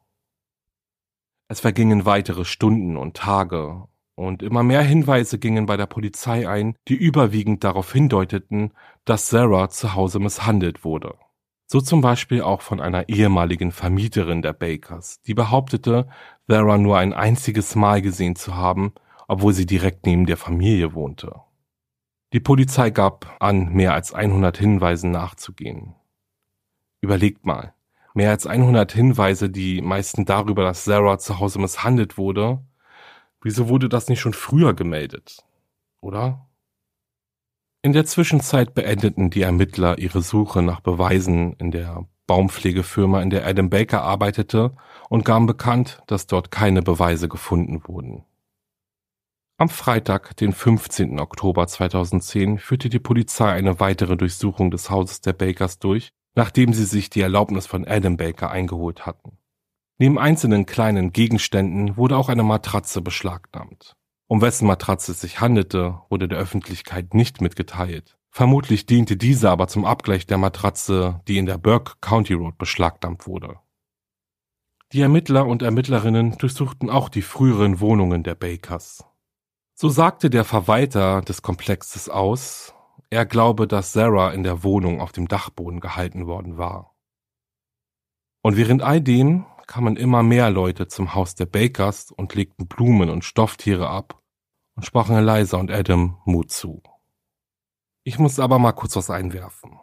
[1.48, 6.76] Es vergingen weitere Stunden und Tage und immer mehr Hinweise gingen bei der Polizei ein,
[6.88, 8.74] die überwiegend darauf hindeuteten,
[9.06, 11.16] dass Sarah zu Hause misshandelt wurde.
[11.66, 16.10] So zum Beispiel auch von einer ehemaligen Vermieterin der Bakers, die behauptete,
[16.48, 18.94] Sarah nur ein einziges Mal gesehen zu haben,
[19.30, 21.36] obwohl sie direkt neben der Familie wohnte.
[22.34, 25.96] Die Polizei gab an, mehr als 100 Hinweisen nachzugehen.
[27.02, 27.74] Überlegt mal,
[28.14, 32.62] mehr als 100 Hinweise, die meisten darüber, dass Sarah zu Hause misshandelt wurde,
[33.42, 35.44] Wieso wurde das nicht schon früher gemeldet?
[36.00, 36.48] Oder?
[37.82, 43.48] In der Zwischenzeit beendeten die Ermittler ihre Suche nach Beweisen in der Baumpflegefirma, in der
[43.48, 44.74] Adam Baker arbeitete,
[45.10, 48.24] und gaben bekannt, dass dort keine Beweise gefunden wurden.
[49.58, 51.20] Am Freitag, den 15.
[51.20, 56.86] Oktober 2010, führte die Polizei eine weitere Durchsuchung des Hauses der Bakers durch, nachdem sie
[56.86, 59.38] sich die Erlaubnis von Adam Baker eingeholt hatten.
[59.98, 63.96] Neben einzelnen kleinen Gegenständen wurde auch eine Matratze beschlagnahmt.
[64.28, 68.18] Um wessen Matratze es sich handelte, wurde der Öffentlichkeit nicht mitgeteilt.
[68.30, 73.28] Vermutlich diente diese aber zum Abgleich der Matratze, die in der Burke County Road beschlagnahmt
[73.28, 73.60] wurde.
[74.94, 79.06] Die Ermittler und Ermittlerinnen durchsuchten auch die früheren Wohnungen der Bakers.
[79.74, 82.74] So sagte der Verwalter des Komplexes aus,
[83.12, 86.96] er glaube, dass Sarah in der Wohnung auf dem Dachboden gehalten worden war.
[88.42, 93.10] Und während all dem kamen immer mehr Leute zum Haus der Bakers und legten Blumen
[93.10, 94.22] und Stofftiere ab
[94.76, 96.82] und sprachen Eliza und Adam Mut zu.
[98.04, 99.78] Ich muss aber mal kurz was einwerfen.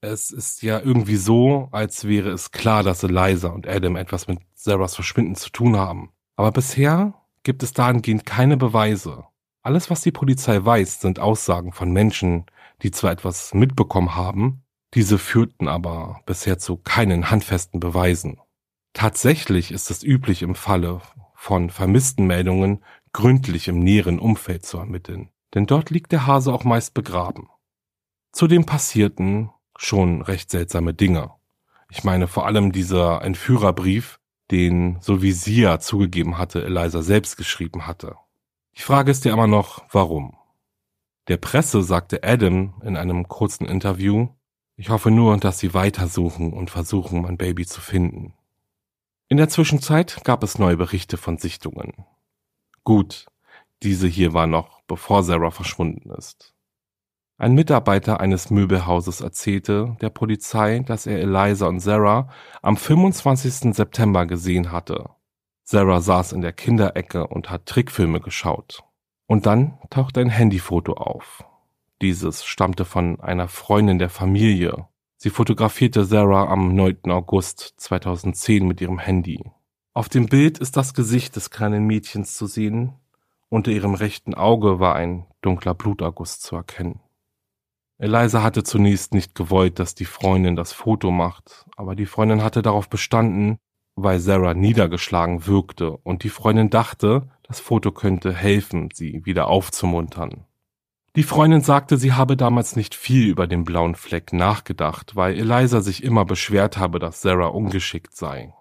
[0.00, 4.38] Es ist ja irgendwie so, als wäre es klar, dass Eliza und Adam etwas mit
[4.54, 6.10] Sarahs Verschwinden zu tun haben.
[6.36, 9.24] Aber bisher gibt es dahingehend keine Beweise.
[9.62, 12.46] Alles, was die Polizei weiß, sind Aussagen von Menschen,
[12.82, 14.62] die zwar etwas mitbekommen haben,
[14.94, 18.40] diese führten aber bisher zu keinen handfesten Beweisen.
[18.92, 21.00] Tatsächlich ist es üblich im Falle
[21.34, 26.64] von vermissten Meldungen gründlich im näheren Umfeld zu ermitteln, denn dort liegt der Hase auch
[26.64, 27.48] meist begraben.
[28.32, 31.30] Zudem passierten schon recht seltsame Dinge.
[31.88, 34.18] Ich meine vor allem dieser Entführerbrief,
[34.50, 38.16] den, so wie sie ja zugegeben hatte, Eliza selbst geschrieben hatte.
[38.76, 40.36] Die Frage ist ja immer noch, warum?
[41.28, 44.28] Der Presse sagte Adam in einem kurzen Interview,
[44.76, 48.34] ich hoffe nur, dass sie weitersuchen und versuchen, mein Baby zu finden.
[49.28, 52.04] In der Zwischenzeit gab es neue Berichte von Sichtungen.
[52.84, 53.26] Gut,
[53.82, 56.54] diese hier war noch, bevor Sarah verschwunden ist.
[57.38, 62.28] Ein Mitarbeiter eines Möbelhauses erzählte der Polizei, dass er Eliza und Sarah
[62.62, 63.74] am 25.
[63.74, 65.10] September gesehen hatte.
[65.64, 68.82] Sarah saß in der Kinderecke und hat Trickfilme geschaut.
[69.26, 71.44] Und dann tauchte ein Handyfoto auf.
[72.00, 74.88] Dieses stammte von einer Freundin der Familie
[75.22, 77.12] Sie fotografierte Sarah am 9.
[77.12, 79.52] August 2010 mit ihrem Handy.
[79.94, 82.94] Auf dem Bild ist das Gesicht des kleinen Mädchens zu sehen.
[83.48, 86.98] Unter ihrem rechten Auge war ein dunkler Bluterguss zu erkennen.
[87.98, 92.60] Eliza hatte zunächst nicht gewollt, dass die Freundin das Foto macht, aber die Freundin hatte
[92.60, 93.58] darauf bestanden,
[93.94, 100.44] weil Sarah niedergeschlagen wirkte und die Freundin dachte, das Foto könnte helfen, sie wieder aufzumuntern.
[101.14, 105.82] Die Freundin sagte, sie habe damals nicht viel über den blauen Fleck nachgedacht, weil Eliza
[105.82, 108.54] sich immer beschwert habe, dass Sarah ungeschickt sei.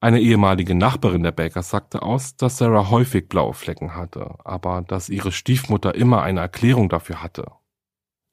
[0.00, 5.08] Eine ehemalige Nachbarin der Bakers sagte aus, dass Sarah häufig blaue Flecken hatte, aber dass
[5.08, 7.52] ihre Stiefmutter immer eine Erklärung dafür hatte.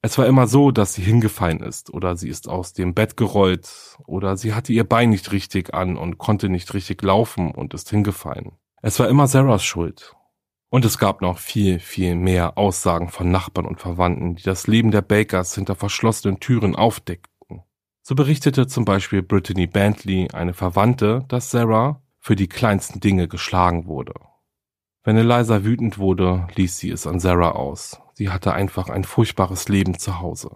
[0.06, 3.98] Es war immer so, dass sie hingefallen ist oder sie ist aus dem Bett gerollt
[4.06, 7.90] oder sie hatte ihr Bein nicht richtig an und konnte nicht richtig laufen und ist
[7.90, 8.52] hingefallen.
[8.84, 10.16] Es war immer Sarahs Schuld.
[10.70, 14.92] Und es gab noch viel, viel mehr Aussagen von Nachbarn und Verwandten, die das Leben
[14.92, 17.64] der Bakers hinter verschlossenen Türen aufdeckten.
[18.04, 23.88] So berichtete zum Beispiel Brittany Bentley, eine Verwandte, dass Sarah für die kleinsten Dinge geschlagen
[23.88, 24.14] wurde.
[25.06, 28.02] Wenn Eliza wütend wurde, ließ sie es an Sarah aus.
[28.14, 30.50] Sie hatte einfach ein furchtbares Leben zu Hause.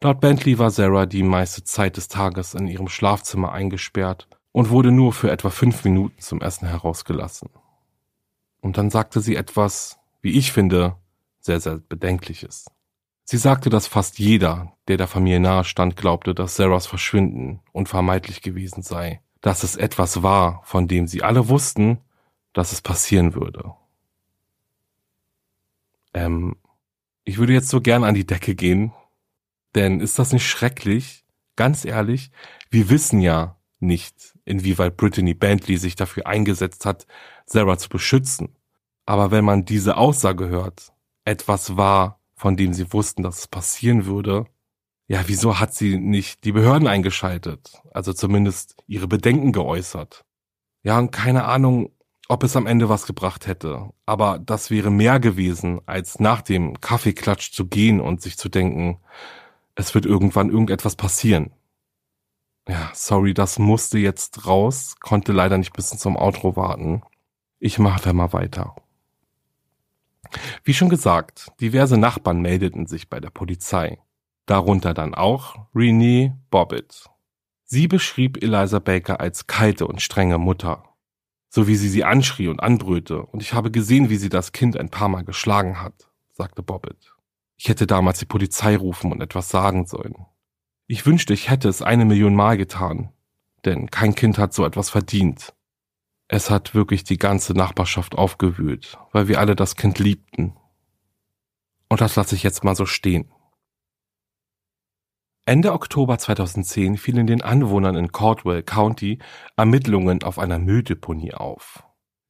[0.00, 4.92] Laut Bentley war Sarah die meiste Zeit des Tages in ihrem Schlafzimmer eingesperrt und wurde
[4.92, 7.50] nur für etwa fünf Minuten zum Essen herausgelassen.
[8.60, 10.94] Und dann sagte sie etwas, wie ich finde,
[11.40, 12.66] sehr, sehr bedenkliches.
[13.24, 18.40] Sie sagte, dass fast jeder, der der Familie nahe stand, glaubte, dass Sarahs Verschwinden unvermeidlich
[18.40, 21.98] gewesen sei, dass es etwas war, von dem sie alle wussten,
[22.52, 23.74] dass es passieren würde.
[26.14, 26.56] Ähm,
[27.24, 28.92] ich würde jetzt so gern an die Decke gehen,
[29.74, 31.24] denn ist das nicht schrecklich?
[31.56, 32.30] Ganz ehrlich,
[32.70, 37.06] wir wissen ja nicht, inwieweit Brittany Bentley sich dafür eingesetzt hat,
[37.46, 38.56] Sarah zu beschützen.
[39.06, 40.92] Aber wenn man diese Aussage hört,
[41.24, 44.46] etwas war, von dem sie wussten, dass es passieren würde,
[45.08, 47.82] ja, wieso hat sie nicht die Behörden eingeschaltet?
[47.92, 50.24] Also zumindest ihre Bedenken geäußert.
[50.82, 51.90] Ja, und keine Ahnung,
[52.30, 53.90] ob es am Ende was gebracht hätte.
[54.06, 59.00] Aber das wäre mehr gewesen, als nach dem Kaffeeklatsch zu gehen und sich zu denken,
[59.74, 61.50] es wird irgendwann irgendetwas passieren.
[62.68, 67.02] Ja, sorry, das musste jetzt raus, konnte leider nicht bis zum Outro warten.
[67.58, 68.76] Ich mache da mal weiter.
[70.62, 73.98] Wie schon gesagt, diverse Nachbarn meldeten sich bei der Polizei.
[74.46, 77.06] Darunter dann auch Renee Bobbitt.
[77.64, 80.89] Sie beschrieb Eliza Baker als kalte und strenge Mutter
[81.50, 84.76] so wie sie sie anschrie und anbrüllte, und ich habe gesehen, wie sie das Kind
[84.76, 87.12] ein paar Mal geschlagen hat, sagte Bobbitt.
[87.56, 90.14] Ich hätte damals die Polizei rufen und etwas sagen sollen.
[90.86, 93.10] Ich wünschte, ich hätte es eine Million Mal getan,
[93.64, 95.52] denn kein Kind hat so etwas verdient.
[96.28, 100.54] Es hat wirklich die ganze Nachbarschaft aufgewühlt, weil wir alle das Kind liebten.
[101.88, 103.32] Und das lasse ich jetzt mal so stehen.
[105.46, 109.18] Ende Oktober 2010 fielen den Anwohnern in Caldwell County
[109.56, 111.82] Ermittlungen auf einer Mülldeponie auf.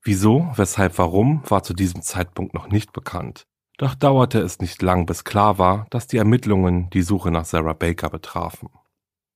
[0.03, 3.47] Wieso, weshalb, warum war zu diesem Zeitpunkt noch nicht bekannt.
[3.77, 7.73] Doch dauerte es nicht lang, bis klar war, dass die Ermittlungen die Suche nach Sarah
[7.73, 8.69] Baker betrafen.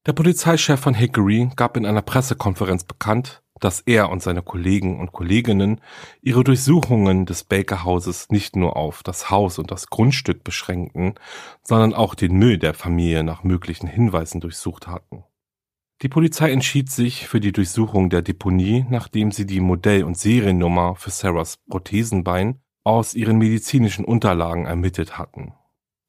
[0.07, 5.12] Der Polizeichef von Hickory gab in einer Pressekonferenz bekannt, dass er und seine Kollegen und
[5.12, 5.81] Kolleginnen
[6.23, 11.14] ihre Durchsuchungen des Baker Hauses nicht nur auf das Haus und das Grundstück beschränkten,
[11.62, 15.25] sondern auch den Müll der Familie nach möglichen Hinweisen durchsucht hatten.
[16.03, 20.97] Die Polizei entschied sich für die Durchsuchung der Deponie, nachdem sie die Modell- und Seriennummer
[20.97, 25.55] für Sarahs Prothesenbein aus ihren medizinischen Unterlagen ermittelt hatten.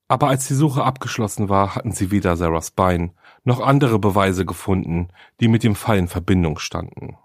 [0.08, 3.12] Aber als die Suche abgeschlossen war, hatten sie weder Sarahs Bein
[3.44, 5.08] noch andere Beweise gefunden,
[5.40, 7.18] die mit dem Fall in Verbindung standen.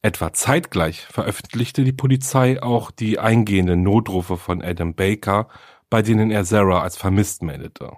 [0.00, 5.48] Etwa zeitgleich veröffentlichte die Polizei auch die eingehenden Notrufe von Adam Baker,
[5.90, 7.96] bei denen er Sarah als vermisst meldete.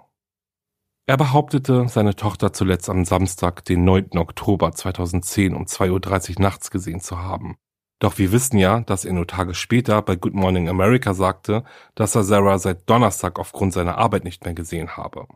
[1.05, 4.17] Er behauptete, seine Tochter zuletzt am Samstag, den 9.
[4.17, 7.57] Oktober 2010 um 2.30 Uhr nachts gesehen zu haben.
[7.99, 12.15] Doch wir wissen ja, dass er nur Tage später bei Good Morning America sagte, dass
[12.15, 15.27] er Sarah seit Donnerstag aufgrund seiner Arbeit nicht mehr gesehen habe.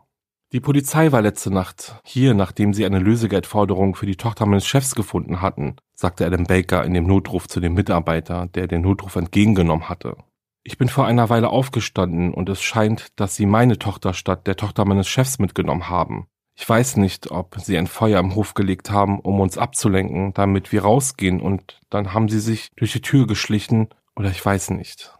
[0.52, 4.94] Die Polizei war letzte Nacht hier, nachdem sie eine Lösegeldforderung für die Tochter meines Chefs
[4.94, 9.88] gefunden hatten, sagte Adam Baker in dem Notruf zu dem Mitarbeiter, der den Notruf entgegengenommen
[9.88, 10.16] hatte.
[10.62, 14.56] Ich bin vor einer Weile aufgestanden und es scheint, dass sie meine Tochter statt der
[14.56, 16.28] Tochter meines Chefs mitgenommen haben.
[16.54, 20.70] Ich weiß nicht, ob sie ein Feuer im Hof gelegt haben, um uns abzulenken, damit
[20.70, 25.12] wir rausgehen und dann haben sie sich durch die Tür geschlichen oder ich weiß nicht.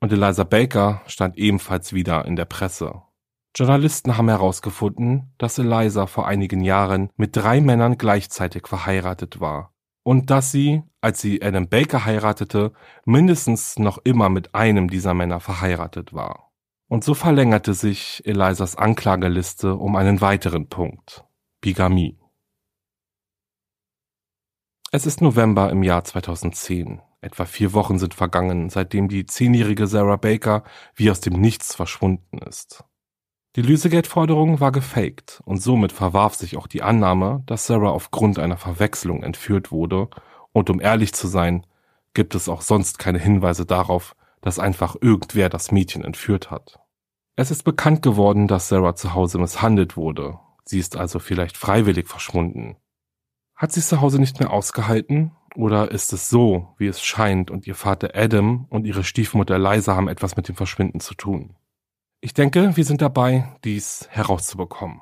[0.00, 3.02] Und Eliza Baker stand ebenfalls wieder in der Presse.
[3.56, 10.30] Journalisten haben herausgefunden, dass Eliza vor einigen Jahren mit drei Männern gleichzeitig verheiratet war und
[10.30, 12.72] dass sie, als sie Adam Baker heiratete,
[13.06, 16.52] mindestens noch immer mit einem dieser Männer verheiratet war.
[16.86, 21.24] Und so verlängerte sich Elizas Anklageliste um einen weiteren Punkt.
[21.62, 22.20] Bigamie.
[24.92, 27.00] Es ist November im Jahr 2010.
[27.22, 30.62] Etwa vier Wochen sind vergangen, seitdem die zehnjährige Sarah Baker
[30.94, 32.84] wie aus dem Nichts verschwunden ist.
[33.56, 38.58] Die Lösegeldforderung war gefaked und somit verwarf sich auch die Annahme, dass Sarah aufgrund einer
[38.58, 40.10] Verwechslung entführt wurde
[40.52, 41.66] und um ehrlich zu sein,
[42.12, 46.80] gibt es auch sonst keine Hinweise darauf, dass einfach irgendwer das Mädchen entführt hat.
[47.34, 50.38] Es ist bekannt geworden, dass Sarah zu Hause misshandelt wurde.
[50.66, 52.76] Sie ist also vielleicht freiwillig verschwunden.
[53.54, 55.32] Hat sie zu Hause nicht mehr ausgehalten?
[55.54, 59.96] Oder ist es so, wie es scheint, und ihr Vater Adam und ihre Stiefmutter Liza
[59.96, 61.56] haben etwas mit dem Verschwinden zu tun?
[62.26, 65.00] Ich denke, wir sind dabei, dies herauszubekommen.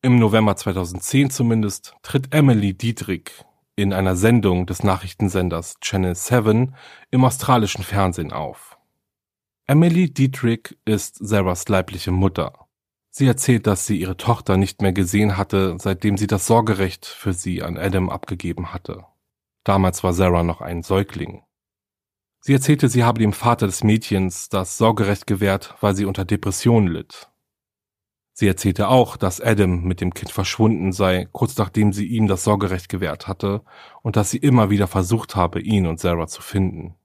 [0.00, 3.32] Im November 2010 zumindest tritt Emily Dietrich
[3.74, 6.76] in einer Sendung des Nachrichtensenders Channel 7
[7.10, 8.78] im australischen Fernsehen auf.
[9.66, 12.68] Emily Dietrich ist Sarahs leibliche Mutter.
[13.10, 17.32] Sie erzählt, dass sie ihre Tochter nicht mehr gesehen hatte, seitdem sie das Sorgerecht für
[17.32, 19.04] sie an Adam abgegeben hatte.
[19.64, 21.42] Damals war Sarah noch ein Säugling.
[22.44, 26.88] Sie erzählte, sie habe dem Vater des Mädchens das Sorgerecht gewährt, weil sie unter Depressionen
[26.88, 27.30] litt.
[28.32, 32.42] Sie erzählte auch, dass Adam mit dem Kind verschwunden sei, kurz nachdem sie ihm das
[32.42, 33.62] Sorgerecht gewährt hatte,
[34.02, 36.96] und dass sie immer wieder versucht habe, ihn und Sarah zu finden.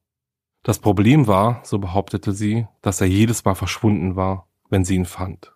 [0.63, 5.06] Das Problem war, so behauptete sie, dass er jedes Mal verschwunden war, wenn sie ihn
[5.06, 5.54] fand.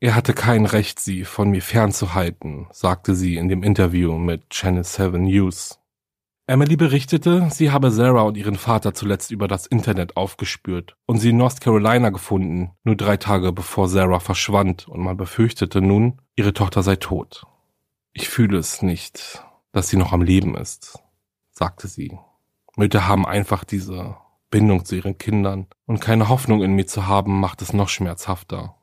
[0.00, 4.84] Er hatte kein Recht, sie von mir fernzuhalten, sagte sie in dem Interview mit Channel
[4.84, 5.77] 7 News.
[6.48, 11.28] Emily berichtete, sie habe Sarah und ihren Vater zuletzt über das Internet aufgespürt und sie
[11.28, 16.54] in North Carolina gefunden, nur drei Tage bevor Sarah verschwand und man befürchtete nun, ihre
[16.54, 17.44] Tochter sei tot.
[18.14, 20.98] Ich fühle es nicht, dass sie noch am Leben ist,
[21.50, 22.18] sagte sie.
[22.76, 24.16] Mütter haben einfach diese
[24.50, 28.74] Bindung zu ihren Kindern und keine Hoffnung in mir zu haben, macht es noch schmerzhafter.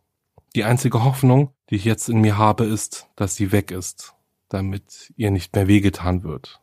[0.54, 4.14] Die einzige Hoffnung, die ich jetzt in mir habe, ist, dass sie weg ist,
[4.50, 6.62] damit ihr nicht mehr wehgetan wird.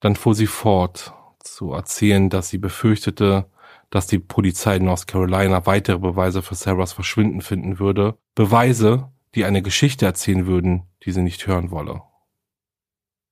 [0.00, 3.46] Dann fuhr sie fort zu erzählen, dass sie befürchtete,
[3.90, 8.16] dass die Polizei in North Carolina weitere Beweise für Sarahs Verschwinden finden würde.
[8.34, 12.02] Beweise, die eine Geschichte erzählen würden, die sie nicht hören wolle.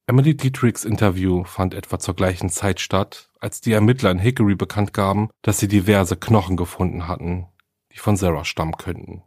[0.07, 4.95] Emily Dietrichs Interview fand etwa zur gleichen Zeit statt, als die Ermittler in Hickory bekannt
[4.95, 7.47] gaben, dass sie diverse Knochen gefunden hatten,
[7.93, 9.23] die von Sarah stammen könnten.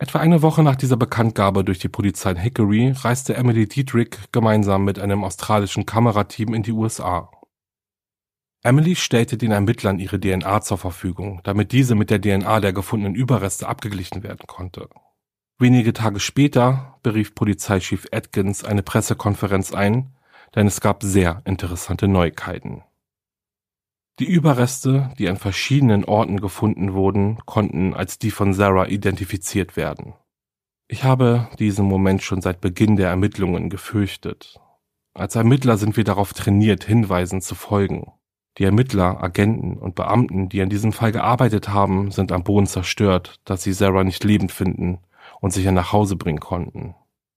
[0.00, 4.84] Etwa eine Woche nach dieser Bekanntgabe durch die Polizei in Hickory reiste Emily Dietrich gemeinsam
[4.84, 7.28] mit einem australischen Kamerateam in die USA.
[8.62, 13.16] Emily stellte den Ermittlern ihre DNA zur Verfügung, damit diese mit der DNA der gefundenen
[13.16, 14.88] Überreste abgeglichen werden konnte.
[15.58, 20.14] Wenige Tage später berief Polizeichef Atkins eine Pressekonferenz ein,
[20.54, 22.84] denn es gab sehr interessante Neuigkeiten.
[24.18, 30.14] Die Überreste, die an verschiedenen Orten gefunden wurden, konnten als die von Sarah identifiziert werden.
[30.88, 34.58] Ich habe diesen Moment schon seit Beginn der Ermittlungen gefürchtet.
[35.14, 38.12] Als Ermittler sind wir darauf trainiert, Hinweisen zu folgen.
[38.56, 43.40] Die Ermittler, Agenten und Beamten, die an diesem Fall gearbeitet haben, sind am Boden zerstört,
[43.44, 44.98] dass sie Sarah nicht lebend finden
[45.40, 46.96] und sicher nach Hause bringen konnten.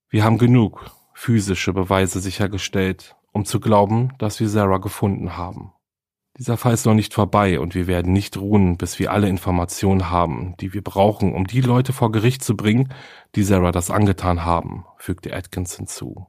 [0.09, 5.73] Wir haben genug physische Beweise sichergestellt, um zu glauben, dass wir Sarah gefunden haben.
[6.41, 10.09] Dieser Fall ist noch nicht vorbei und wir werden nicht ruhen, bis wir alle Informationen
[10.09, 12.91] haben, die wir brauchen, um die Leute vor Gericht zu bringen,
[13.35, 16.25] die Sarah das angetan haben, fügte Atkins hinzu.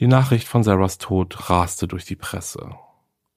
[0.00, 2.74] Die Nachricht von Sarahs Tod raste durch die Presse.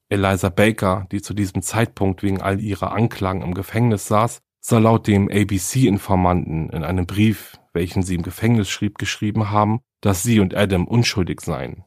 [0.09, 5.05] Eliza Baker, die zu diesem Zeitpunkt wegen all ihrer Anklagen im Gefängnis saß, soll laut
[5.05, 10.55] dem ABC-Informanten in einem Brief, welchen sie im Gefängnis schrieb, geschrieben haben, dass sie und
[10.55, 11.83] Adam unschuldig seien.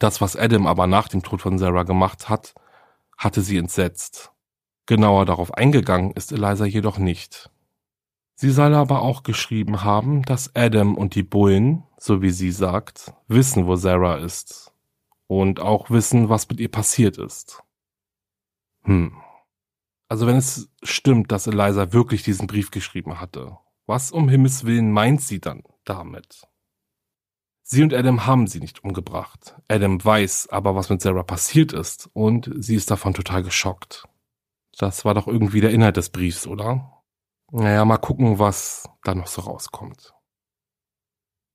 [0.00, 2.54] Das, was Adam aber nach dem Tod von Sarah gemacht hat,
[3.20, 4.32] hatte sie entsetzt.
[4.86, 7.50] Genauer darauf eingegangen ist Eliza jedoch nicht.
[8.34, 13.12] Sie soll aber auch geschrieben haben, dass Adam und die Bullen, so wie sie sagt,
[13.28, 14.72] wissen, wo Sarah ist.
[15.26, 17.62] Und auch wissen, was mit ihr passiert ist.
[18.84, 19.14] Hm.
[20.08, 24.90] Also wenn es stimmt, dass Eliza wirklich diesen Brief geschrieben hatte, was um Himmels willen
[24.90, 26.48] meint sie dann damit?
[27.72, 29.54] Sie und Adam haben sie nicht umgebracht.
[29.68, 34.08] Adam weiß aber, was mit Sarah passiert ist und sie ist davon total geschockt.
[34.76, 37.04] Das war doch irgendwie der Inhalt des Briefs, oder?
[37.52, 40.14] Naja, mal gucken, was da noch so rauskommt.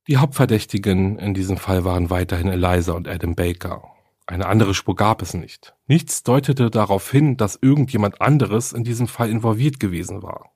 [0.07, 3.83] Die Hauptverdächtigen in diesem Fall waren weiterhin Eliza und Adam Baker.
[4.25, 5.75] Eine andere Spur gab es nicht.
[5.85, 10.53] Nichts deutete darauf hin, dass irgendjemand anderes in diesem Fall involviert gewesen war.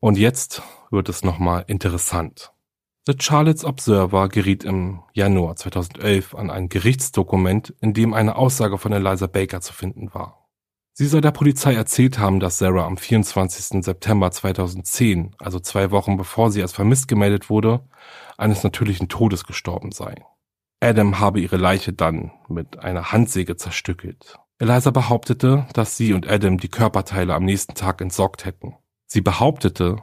[0.00, 2.52] Und jetzt wird es nochmal interessant.
[3.08, 8.92] The Charlotte's Observer geriet im Januar 2011 an ein Gerichtsdokument, in dem eine Aussage von
[8.92, 10.46] Eliza Baker zu finden war.
[10.92, 13.82] Sie soll der Polizei erzählt haben, dass Sarah am 24.
[13.82, 17.80] September 2010, also zwei Wochen bevor sie als vermisst gemeldet wurde,
[18.36, 20.14] eines natürlichen Todes gestorben sei.
[20.80, 24.38] Adam habe ihre Leiche dann mit einer Handsäge zerstückelt.
[24.58, 28.76] Eliza behauptete, dass sie und Adam die Körperteile am nächsten Tag entsorgt hätten.
[29.06, 30.02] Sie behauptete,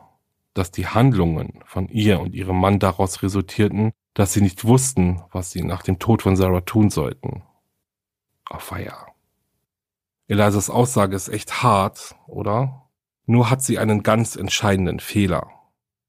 [0.56, 5.52] dass die Handlungen von ihr und ihrem Mann daraus resultierten, dass sie nicht wussten, was
[5.52, 7.44] sie nach dem Tod von Sarah tun sollten.
[8.46, 9.08] Auf Feier.
[10.28, 12.90] Elisas Aussage ist echt hart, oder?
[13.28, 15.52] Nur hat sie einen ganz entscheidenden Fehler.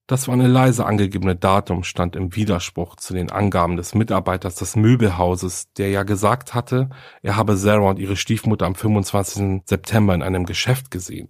[0.07, 5.73] Das von Eliza angegebene Datum stand im Widerspruch zu den Angaben des Mitarbeiters des Möbelhauses,
[5.73, 6.91] der ja gesagt hatte,
[7.23, 9.63] er habe Sarah und ihre Stiefmutter am 25.
[9.65, 11.29] September in einem Geschäft gesehen.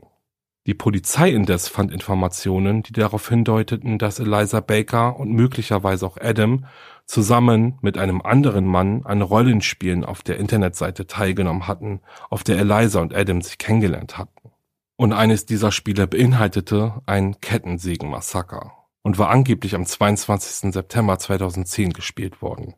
[0.66, 6.66] Die Polizei indes fand Informationen, die darauf hindeuteten, dass Eliza Baker und möglicherweise auch Adam
[7.06, 12.00] zusammen mit einem anderen Mann an Rollenspielen auf der Internetseite teilgenommen hatten,
[12.30, 14.50] auf der Eliza und Adam sich kennengelernt hatten.
[14.96, 20.72] Und eines dieser Spiele beinhaltete ein Kettensägen-Massaker und war angeblich am 22.
[20.72, 22.74] September 2010 gespielt worden.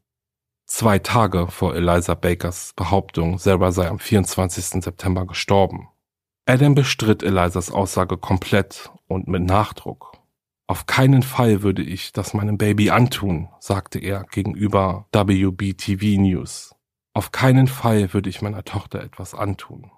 [0.66, 4.84] Zwei Tage vor Eliza Bakers Behauptung, Sarah sei am 24.
[4.84, 5.88] September gestorben.
[6.48, 10.16] Adam bestritt Elizas Aussage komplett und mit Nachdruck.
[10.66, 16.74] Auf keinen Fall würde ich das meinem Baby antun, sagte er gegenüber WBTV News.
[17.12, 19.90] Auf keinen Fall würde ich meiner Tochter etwas antun.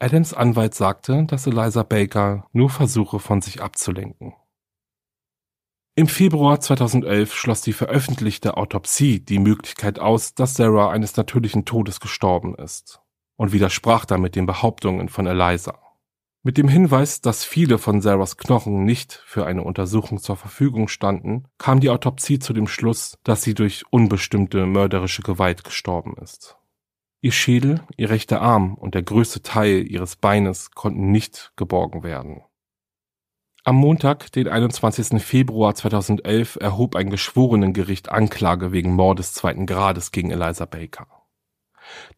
[0.00, 4.34] Adams Anwalt sagte, dass Eliza Baker nur versuche, von sich abzulenken.
[5.94, 12.00] Im Februar 2011 schloss die veröffentlichte Autopsie die Möglichkeit aus, dass Sarah eines natürlichen Todes
[12.00, 13.01] gestorben ist
[13.42, 15.76] und widersprach damit den Behauptungen von Eliza.
[16.44, 21.48] Mit dem Hinweis, dass viele von Sarahs Knochen nicht für eine Untersuchung zur Verfügung standen,
[21.58, 26.56] kam die Autopsie zu dem Schluss, dass sie durch unbestimmte mörderische Gewalt gestorben ist.
[27.20, 32.42] Ihr Schädel, ihr rechter Arm und der größte Teil ihres Beines konnten nicht geborgen werden.
[33.64, 35.20] Am Montag, den 21.
[35.20, 41.21] Februar 2011, erhob ein Geschworenengericht Anklage wegen Mordes zweiten Grades gegen Eliza Baker.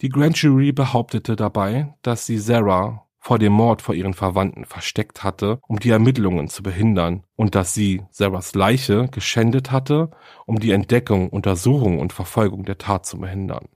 [0.00, 5.24] Die Grand Jury behauptete dabei, dass sie Sarah vor dem Mord vor ihren Verwandten versteckt
[5.24, 10.10] hatte, um die Ermittlungen zu behindern, und dass sie Sarahs Leiche geschändet hatte,
[10.44, 13.68] um die Entdeckung, Untersuchung und Verfolgung der Tat zu behindern.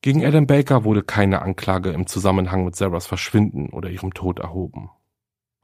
[0.00, 4.90] Gegen Adam Baker wurde keine Anklage im Zusammenhang mit Sarahs Verschwinden oder ihrem Tod erhoben.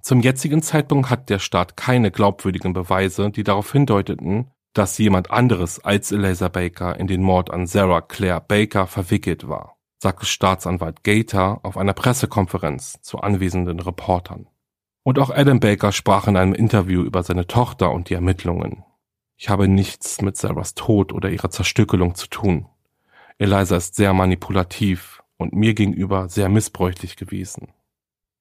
[0.02, 5.84] Zum jetzigen Zeitpunkt hat der Staat keine glaubwürdigen Beweise, die darauf hindeuteten, dass jemand anderes
[5.84, 11.60] als Eliza Baker in den Mord an Sarah Claire Baker verwickelt war sagte Staatsanwalt Gator
[11.64, 14.46] auf einer Pressekonferenz zu anwesenden Reportern.
[15.02, 18.84] Und auch Adam Baker sprach in einem Interview über seine Tochter und die Ermittlungen.
[19.36, 22.66] Ich habe nichts mit Sarahs Tod oder ihrer Zerstückelung zu tun.
[23.38, 27.72] Eliza ist sehr manipulativ und mir gegenüber sehr missbräuchlich gewesen.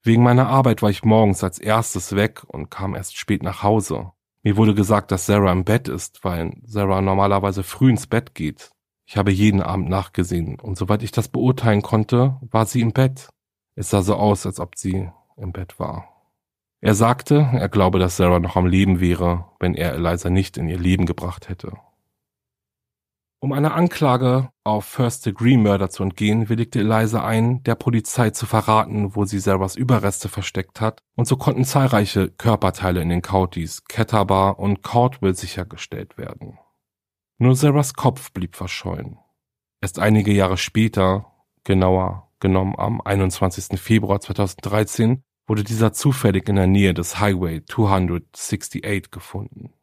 [0.03, 4.11] Wegen meiner Arbeit war ich morgens als erstes weg und kam erst spät nach Hause.
[4.47, 8.71] Mir wurde gesagt, dass Sarah im Bett ist, weil Sarah normalerweise früh ins Bett geht.
[9.05, 13.27] Ich habe jeden Abend nachgesehen, und soweit ich das beurteilen konnte, war sie im Bett.
[13.75, 16.07] Es sah so aus, als ob sie im Bett war.
[16.79, 20.69] Er sagte, er glaube, dass Sarah noch am Leben wäre, wenn er Eliza nicht in
[20.69, 21.73] ihr Leben gebracht hätte.
[23.39, 29.25] Um einer Anklage auf First-Degree-Murder zu entgehen, willigte Eliza ein, der Polizei zu verraten, wo
[29.25, 34.81] sie Sarahs Überreste versteckt hat, und so konnten zahlreiche Körperteile in den Counties Catawba und
[34.81, 36.57] Caldwell sichergestellt werden.
[37.37, 39.19] Nur Sarahs Kopf blieb verschollen.
[39.81, 41.31] Erst einige Jahre später,
[41.63, 43.79] genauer genommen am 21.
[43.79, 49.76] Februar 2013, wurde dieser zufällig in der Nähe des Highway 268 gefunden.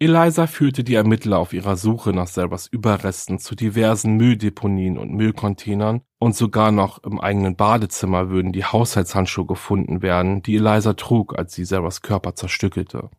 [0.00, 6.02] Eliza führte die Ermittler auf ihrer Suche nach Sarahs Überresten zu diversen Mülldeponien und Müllcontainern
[6.20, 11.54] und sogar noch im eigenen Badezimmer würden die Haushaltshandschuhe gefunden werden, die Eliza trug, als
[11.54, 13.10] sie Sarahs Körper zerstückelte.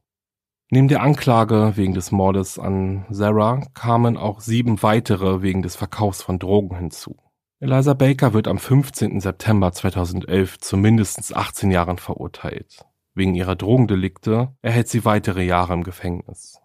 [0.72, 6.22] Neben der Anklage wegen des Mordes an Sarah kamen auch sieben weitere wegen des Verkaufs
[6.22, 7.18] von Drogen hinzu.
[7.60, 9.20] Eliza Baker wird am 15.
[9.20, 12.86] September 2011 zu mindestens 18 Jahren verurteilt.
[13.16, 16.62] Wegen ihrer Drogendelikte erhält sie weitere Jahre im Gefängnis.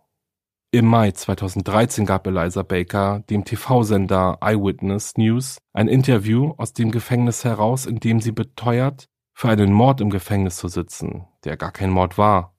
[0.74, 7.44] Im Mai 2013 gab Eliza Baker dem TV-Sender Eyewitness News ein Interview aus dem Gefängnis
[7.44, 9.04] heraus, in dem sie beteuert,
[9.34, 12.56] für einen Mord im Gefängnis zu sitzen, der gar kein Mord war,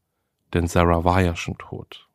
[0.54, 2.08] denn Sarah war ja schon tot.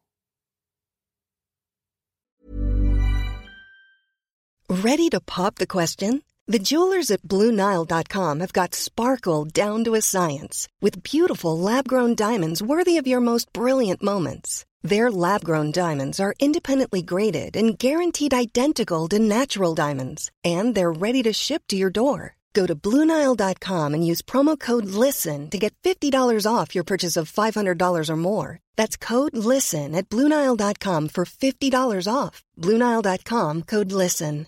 [4.71, 6.23] Ready to pop the question?
[6.47, 12.63] The jewelers at BlueNile.com have got sparkle down to a science with beautiful lab-grown diamonds
[12.63, 14.65] worthy of your most brilliant moments.
[14.83, 21.23] Their lab-grown diamonds are independently graded and guaranteed identical to natural diamonds, and they're ready
[21.23, 22.37] to ship to your door.
[22.53, 27.31] Go to Bluenile.com and use promo code LISTEN to get $50 off your purchase of
[27.31, 28.59] $500 or more.
[28.77, 32.43] That's code LISTEN at Bluenile.com for $50 off.
[32.59, 34.47] Bluenile.com code LISTEN.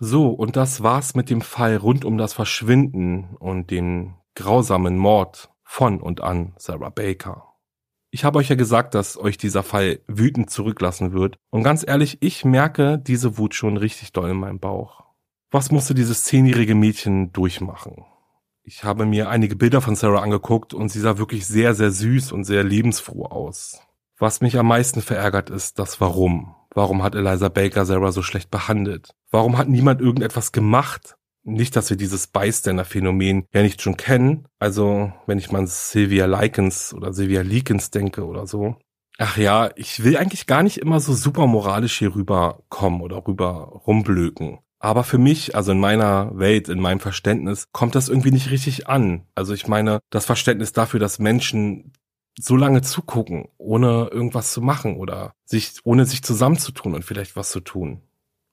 [0.00, 5.48] So, und das war's mit dem Fall rund um das Verschwinden und den grausamen Mord
[5.74, 7.48] von und an Sarah Baker.
[8.12, 11.36] Ich habe euch ja gesagt, dass euch dieser Fall wütend zurücklassen wird.
[11.50, 15.02] Und ganz ehrlich, ich merke diese Wut schon richtig doll in meinem Bauch.
[15.50, 18.04] Was musste dieses zehnjährige Mädchen durchmachen?
[18.62, 22.30] Ich habe mir einige Bilder von Sarah angeguckt und sie sah wirklich sehr, sehr süß
[22.30, 23.80] und sehr lebensfroh aus.
[24.16, 26.54] Was mich am meisten verärgert ist das Warum.
[26.72, 29.16] Warum hat Eliza Baker Sarah so schlecht behandelt?
[29.28, 31.16] Warum hat niemand irgendetwas gemacht?
[31.44, 34.48] Nicht, dass wir dieses Bystander-Phänomen ja nicht schon kennen.
[34.58, 38.76] Also, wenn ich mal an Sylvia Likens oder Sylvia Likens denke oder so.
[39.18, 43.82] Ach ja, ich will eigentlich gar nicht immer so super moralisch hier rüberkommen oder rüber
[43.86, 44.58] rumblöken.
[44.80, 48.88] Aber für mich, also in meiner Welt, in meinem Verständnis, kommt das irgendwie nicht richtig
[48.88, 49.26] an.
[49.34, 51.92] Also ich meine, das Verständnis dafür, dass Menschen
[52.38, 57.50] so lange zugucken, ohne irgendwas zu machen oder sich, ohne sich zusammenzutun und vielleicht was
[57.50, 58.02] zu tun.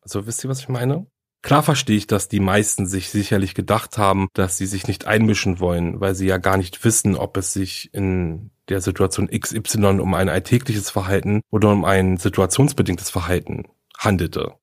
[0.01, 1.07] Also wisst ihr, was ich meine?
[1.41, 5.59] Klar verstehe ich, dass die meisten sich sicherlich gedacht haben, dass sie sich nicht einmischen
[5.59, 10.13] wollen, weil sie ja gar nicht wissen, ob es sich in der Situation XY um
[10.13, 13.63] ein alltägliches Verhalten oder um ein situationsbedingtes Verhalten
[13.97, 14.53] handelte.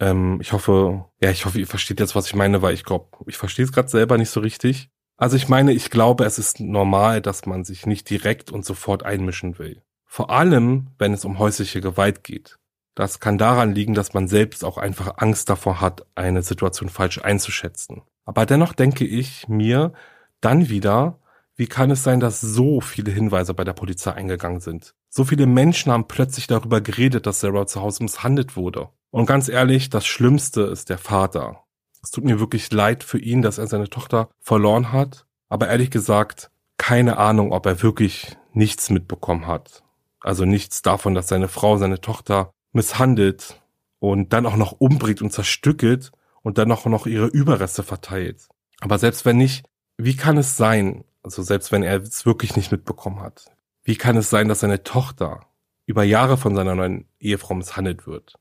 [0.00, 3.08] Ähm, ich hoffe, ja, ich hoffe, ihr versteht jetzt, was ich meine, weil ich glaube,
[3.26, 4.88] ich verstehe es gerade selber nicht so richtig.
[5.18, 9.02] Also ich meine, ich glaube, es ist normal, dass man sich nicht direkt und sofort
[9.02, 9.82] einmischen will.
[10.04, 12.58] Vor allem, wenn es um häusliche Gewalt geht.
[12.96, 17.20] Das kann daran liegen, dass man selbst auch einfach Angst davor hat, eine Situation falsch
[17.22, 18.02] einzuschätzen.
[18.24, 19.92] Aber dennoch denke ich mir
[20.40, 21.18] dann wieder,
[21.56, 24.94] wie kann es sein, dass so viele Hinweise bei der Polizei eingegangen sind?
[25.10, 28.88] So viele Menschen haben plötzlich darüber geredet, dass Sarah zu Hause misshandelt wurde.
[29.10, 31.64] Und ganz ehrlich, das Schlimmste ist der Vater.
[32.02, 35.26] Es tut mir wirklich leid für ihn, dass er seine Tochter verloren hat.
[35.50, 39.82] Aber ehrlich gesagt, keine Ahnung, ob er wirklich nichts mitbekommen hat.
[40.20, 43.60] Also nichts davon, dass seine Frau seine Tochter misshandelt
[43.98, 46.12] und dann auch noch umbringt und zerstückelt
[46.42, 48.48] und dann auch noch ihre Überreste verteilt.
[48.80, 49.66] Aber selbst wenn nicht,
[49.96, 53.46] wie kann es sein, also selbst wenn er es wirklich nicht mitbekommen hat,
[53.82, 55.40] wie kann es sein, dass seine Tochter
[55.86, 58.34] über Jahre von seiner neuen Ehefrau misshandelt wird?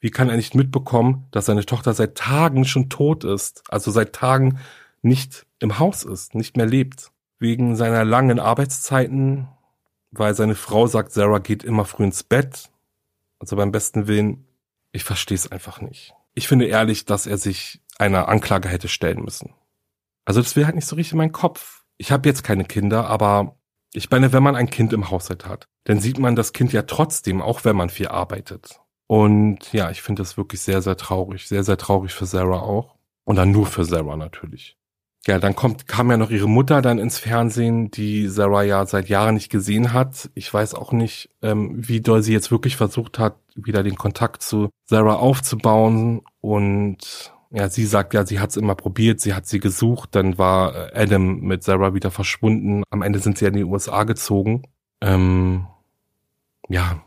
[0.00, 4.12] Wie kann er nicht mitbekommen, dass seine Tochter seit Tagen schon tot ist, also seit
[4.12, 4.58] Tagen
[5.02, 7.12] nicht im Haus ist, nicht mehr lebt?
[7.38, 9.48] Wegen seiner langen Arbeitszeiten,
[10.10, 12.70] weil seine Frau sagt, Sarah geht immer früh ins Bett
[13.38, 14.46] also beim besten Willen,
[14.92, 16.14] ich verstehe es einfach nicht.
[16.34, 19.54] Ich finde ehrlich, dass er sich einer Anklage hätte stellen müssen.
[20.24, 21.84] Also das will halt nicht so richtig in meinen Kopf.
[21.96, 23.58] Ich habe jetzt keine Kinder, aber
[23.92, 26.82] ich meine, wenn man ein Kind im Haushalt hat, dann sieht man das Kind ja
[26.82, 28.80] trotzdem, auch wenn man viel arbeitet.
[29.06, 31.46] Und ja, ich finde das wirklich sehr, sehr traurig.
[31.46, 32.96] Sehr, sehr traurig für Sarah auch.
[33.24, 34.76] Und dann nur für Sarah natürlich.
[35.26, 39.08] Ja, dann kommt, kam ja noch ihre Mutter dann ins Fernsehen, die Sarah ja seit
[39.08, 40.30] Jahren nicht gesehen hat.
[40.34, 44.42] Ich weiß auch nicht, ähm, wie doll sie jetzt wirklich versucht hat, wieder den Kontakt
[44.42, 46.22] zu Sarah aufzubauen.
[46.40, 50.38] Und ja, sie sagt ja, sie hat es immer probiert, sie hat sie gesucht, dann
[50.38, 52.84] war äh, Adam mit Sarah wieder verschwunden.
[52.90, 54.62] Am Ende sind sie in die USA gezogen.
[55.00, 55.66] Ähm,
[56.68, 57.02] ja,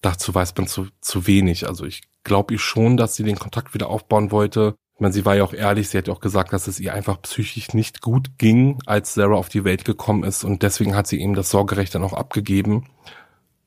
[0.00, 1.68] dazu weiß man zu, zu wenig.
[1.68, 4.76] Also ich glaube ich schon, dass sie den Kontakt wieder aufbauen wollte.
[5.04, 7.20] Meine, sie war ja auch ehrlich, sie hat ja auch gesagt, dass es ihr einfach
[7.20, 11.18] psychisch nicht gut ging, als Sarah auf die Welt gekommen ist und deswegen hat sie
[11.18, 12.88] ihm das Sorgerecht dann auch abgegeben.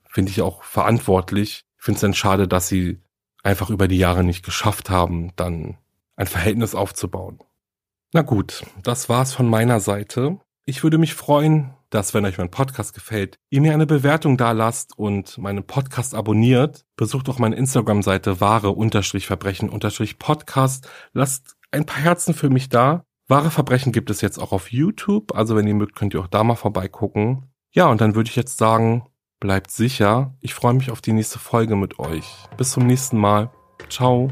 [0.09, 1.63] Finde ich auch verantwortlich.
[1.77, 3.01] Ich finde es dann schade, dass sie
[3.43, 5.77] einfach über die Jahre nicht geschafft haben, dann
[6.15, 7.37] ein Verhältnis aufzubauen.
[8.13, 10.39] Na gut, das war's von meiner Seite.
[10.65, 14.51] Ich würde mich freuen, dass, wenn euch mein Podcast gefällt, ihr mir eine Bewertung da
[14.51, 16.85] lasst und meinen Podcast abonniert.
[16.95, 20.89] Besucht auch meine Instagram-Seite wahre-verbrechen-podcast.
[21.13, 23.03] Lasst ein paar Herzen für mich da.
[23.27, 26.27] Wahre Verbrechen gibt es jetzt auch auf YouTube, also wenn ihr mögt, könnt ihr auch
[26.27, 27.51] da mal vorbeigucken.
[27.71, 29.05] Ja, und dann würde ich jetzt sagen,
[29.39, 30.35] bleibt sicher.
[30.39, 32.33] Ich freue mich auf die nächste Folge mit euch.
[32.57, 33.49] Bis zum nächsten Mal.
[33.89, 34.31] Ciao.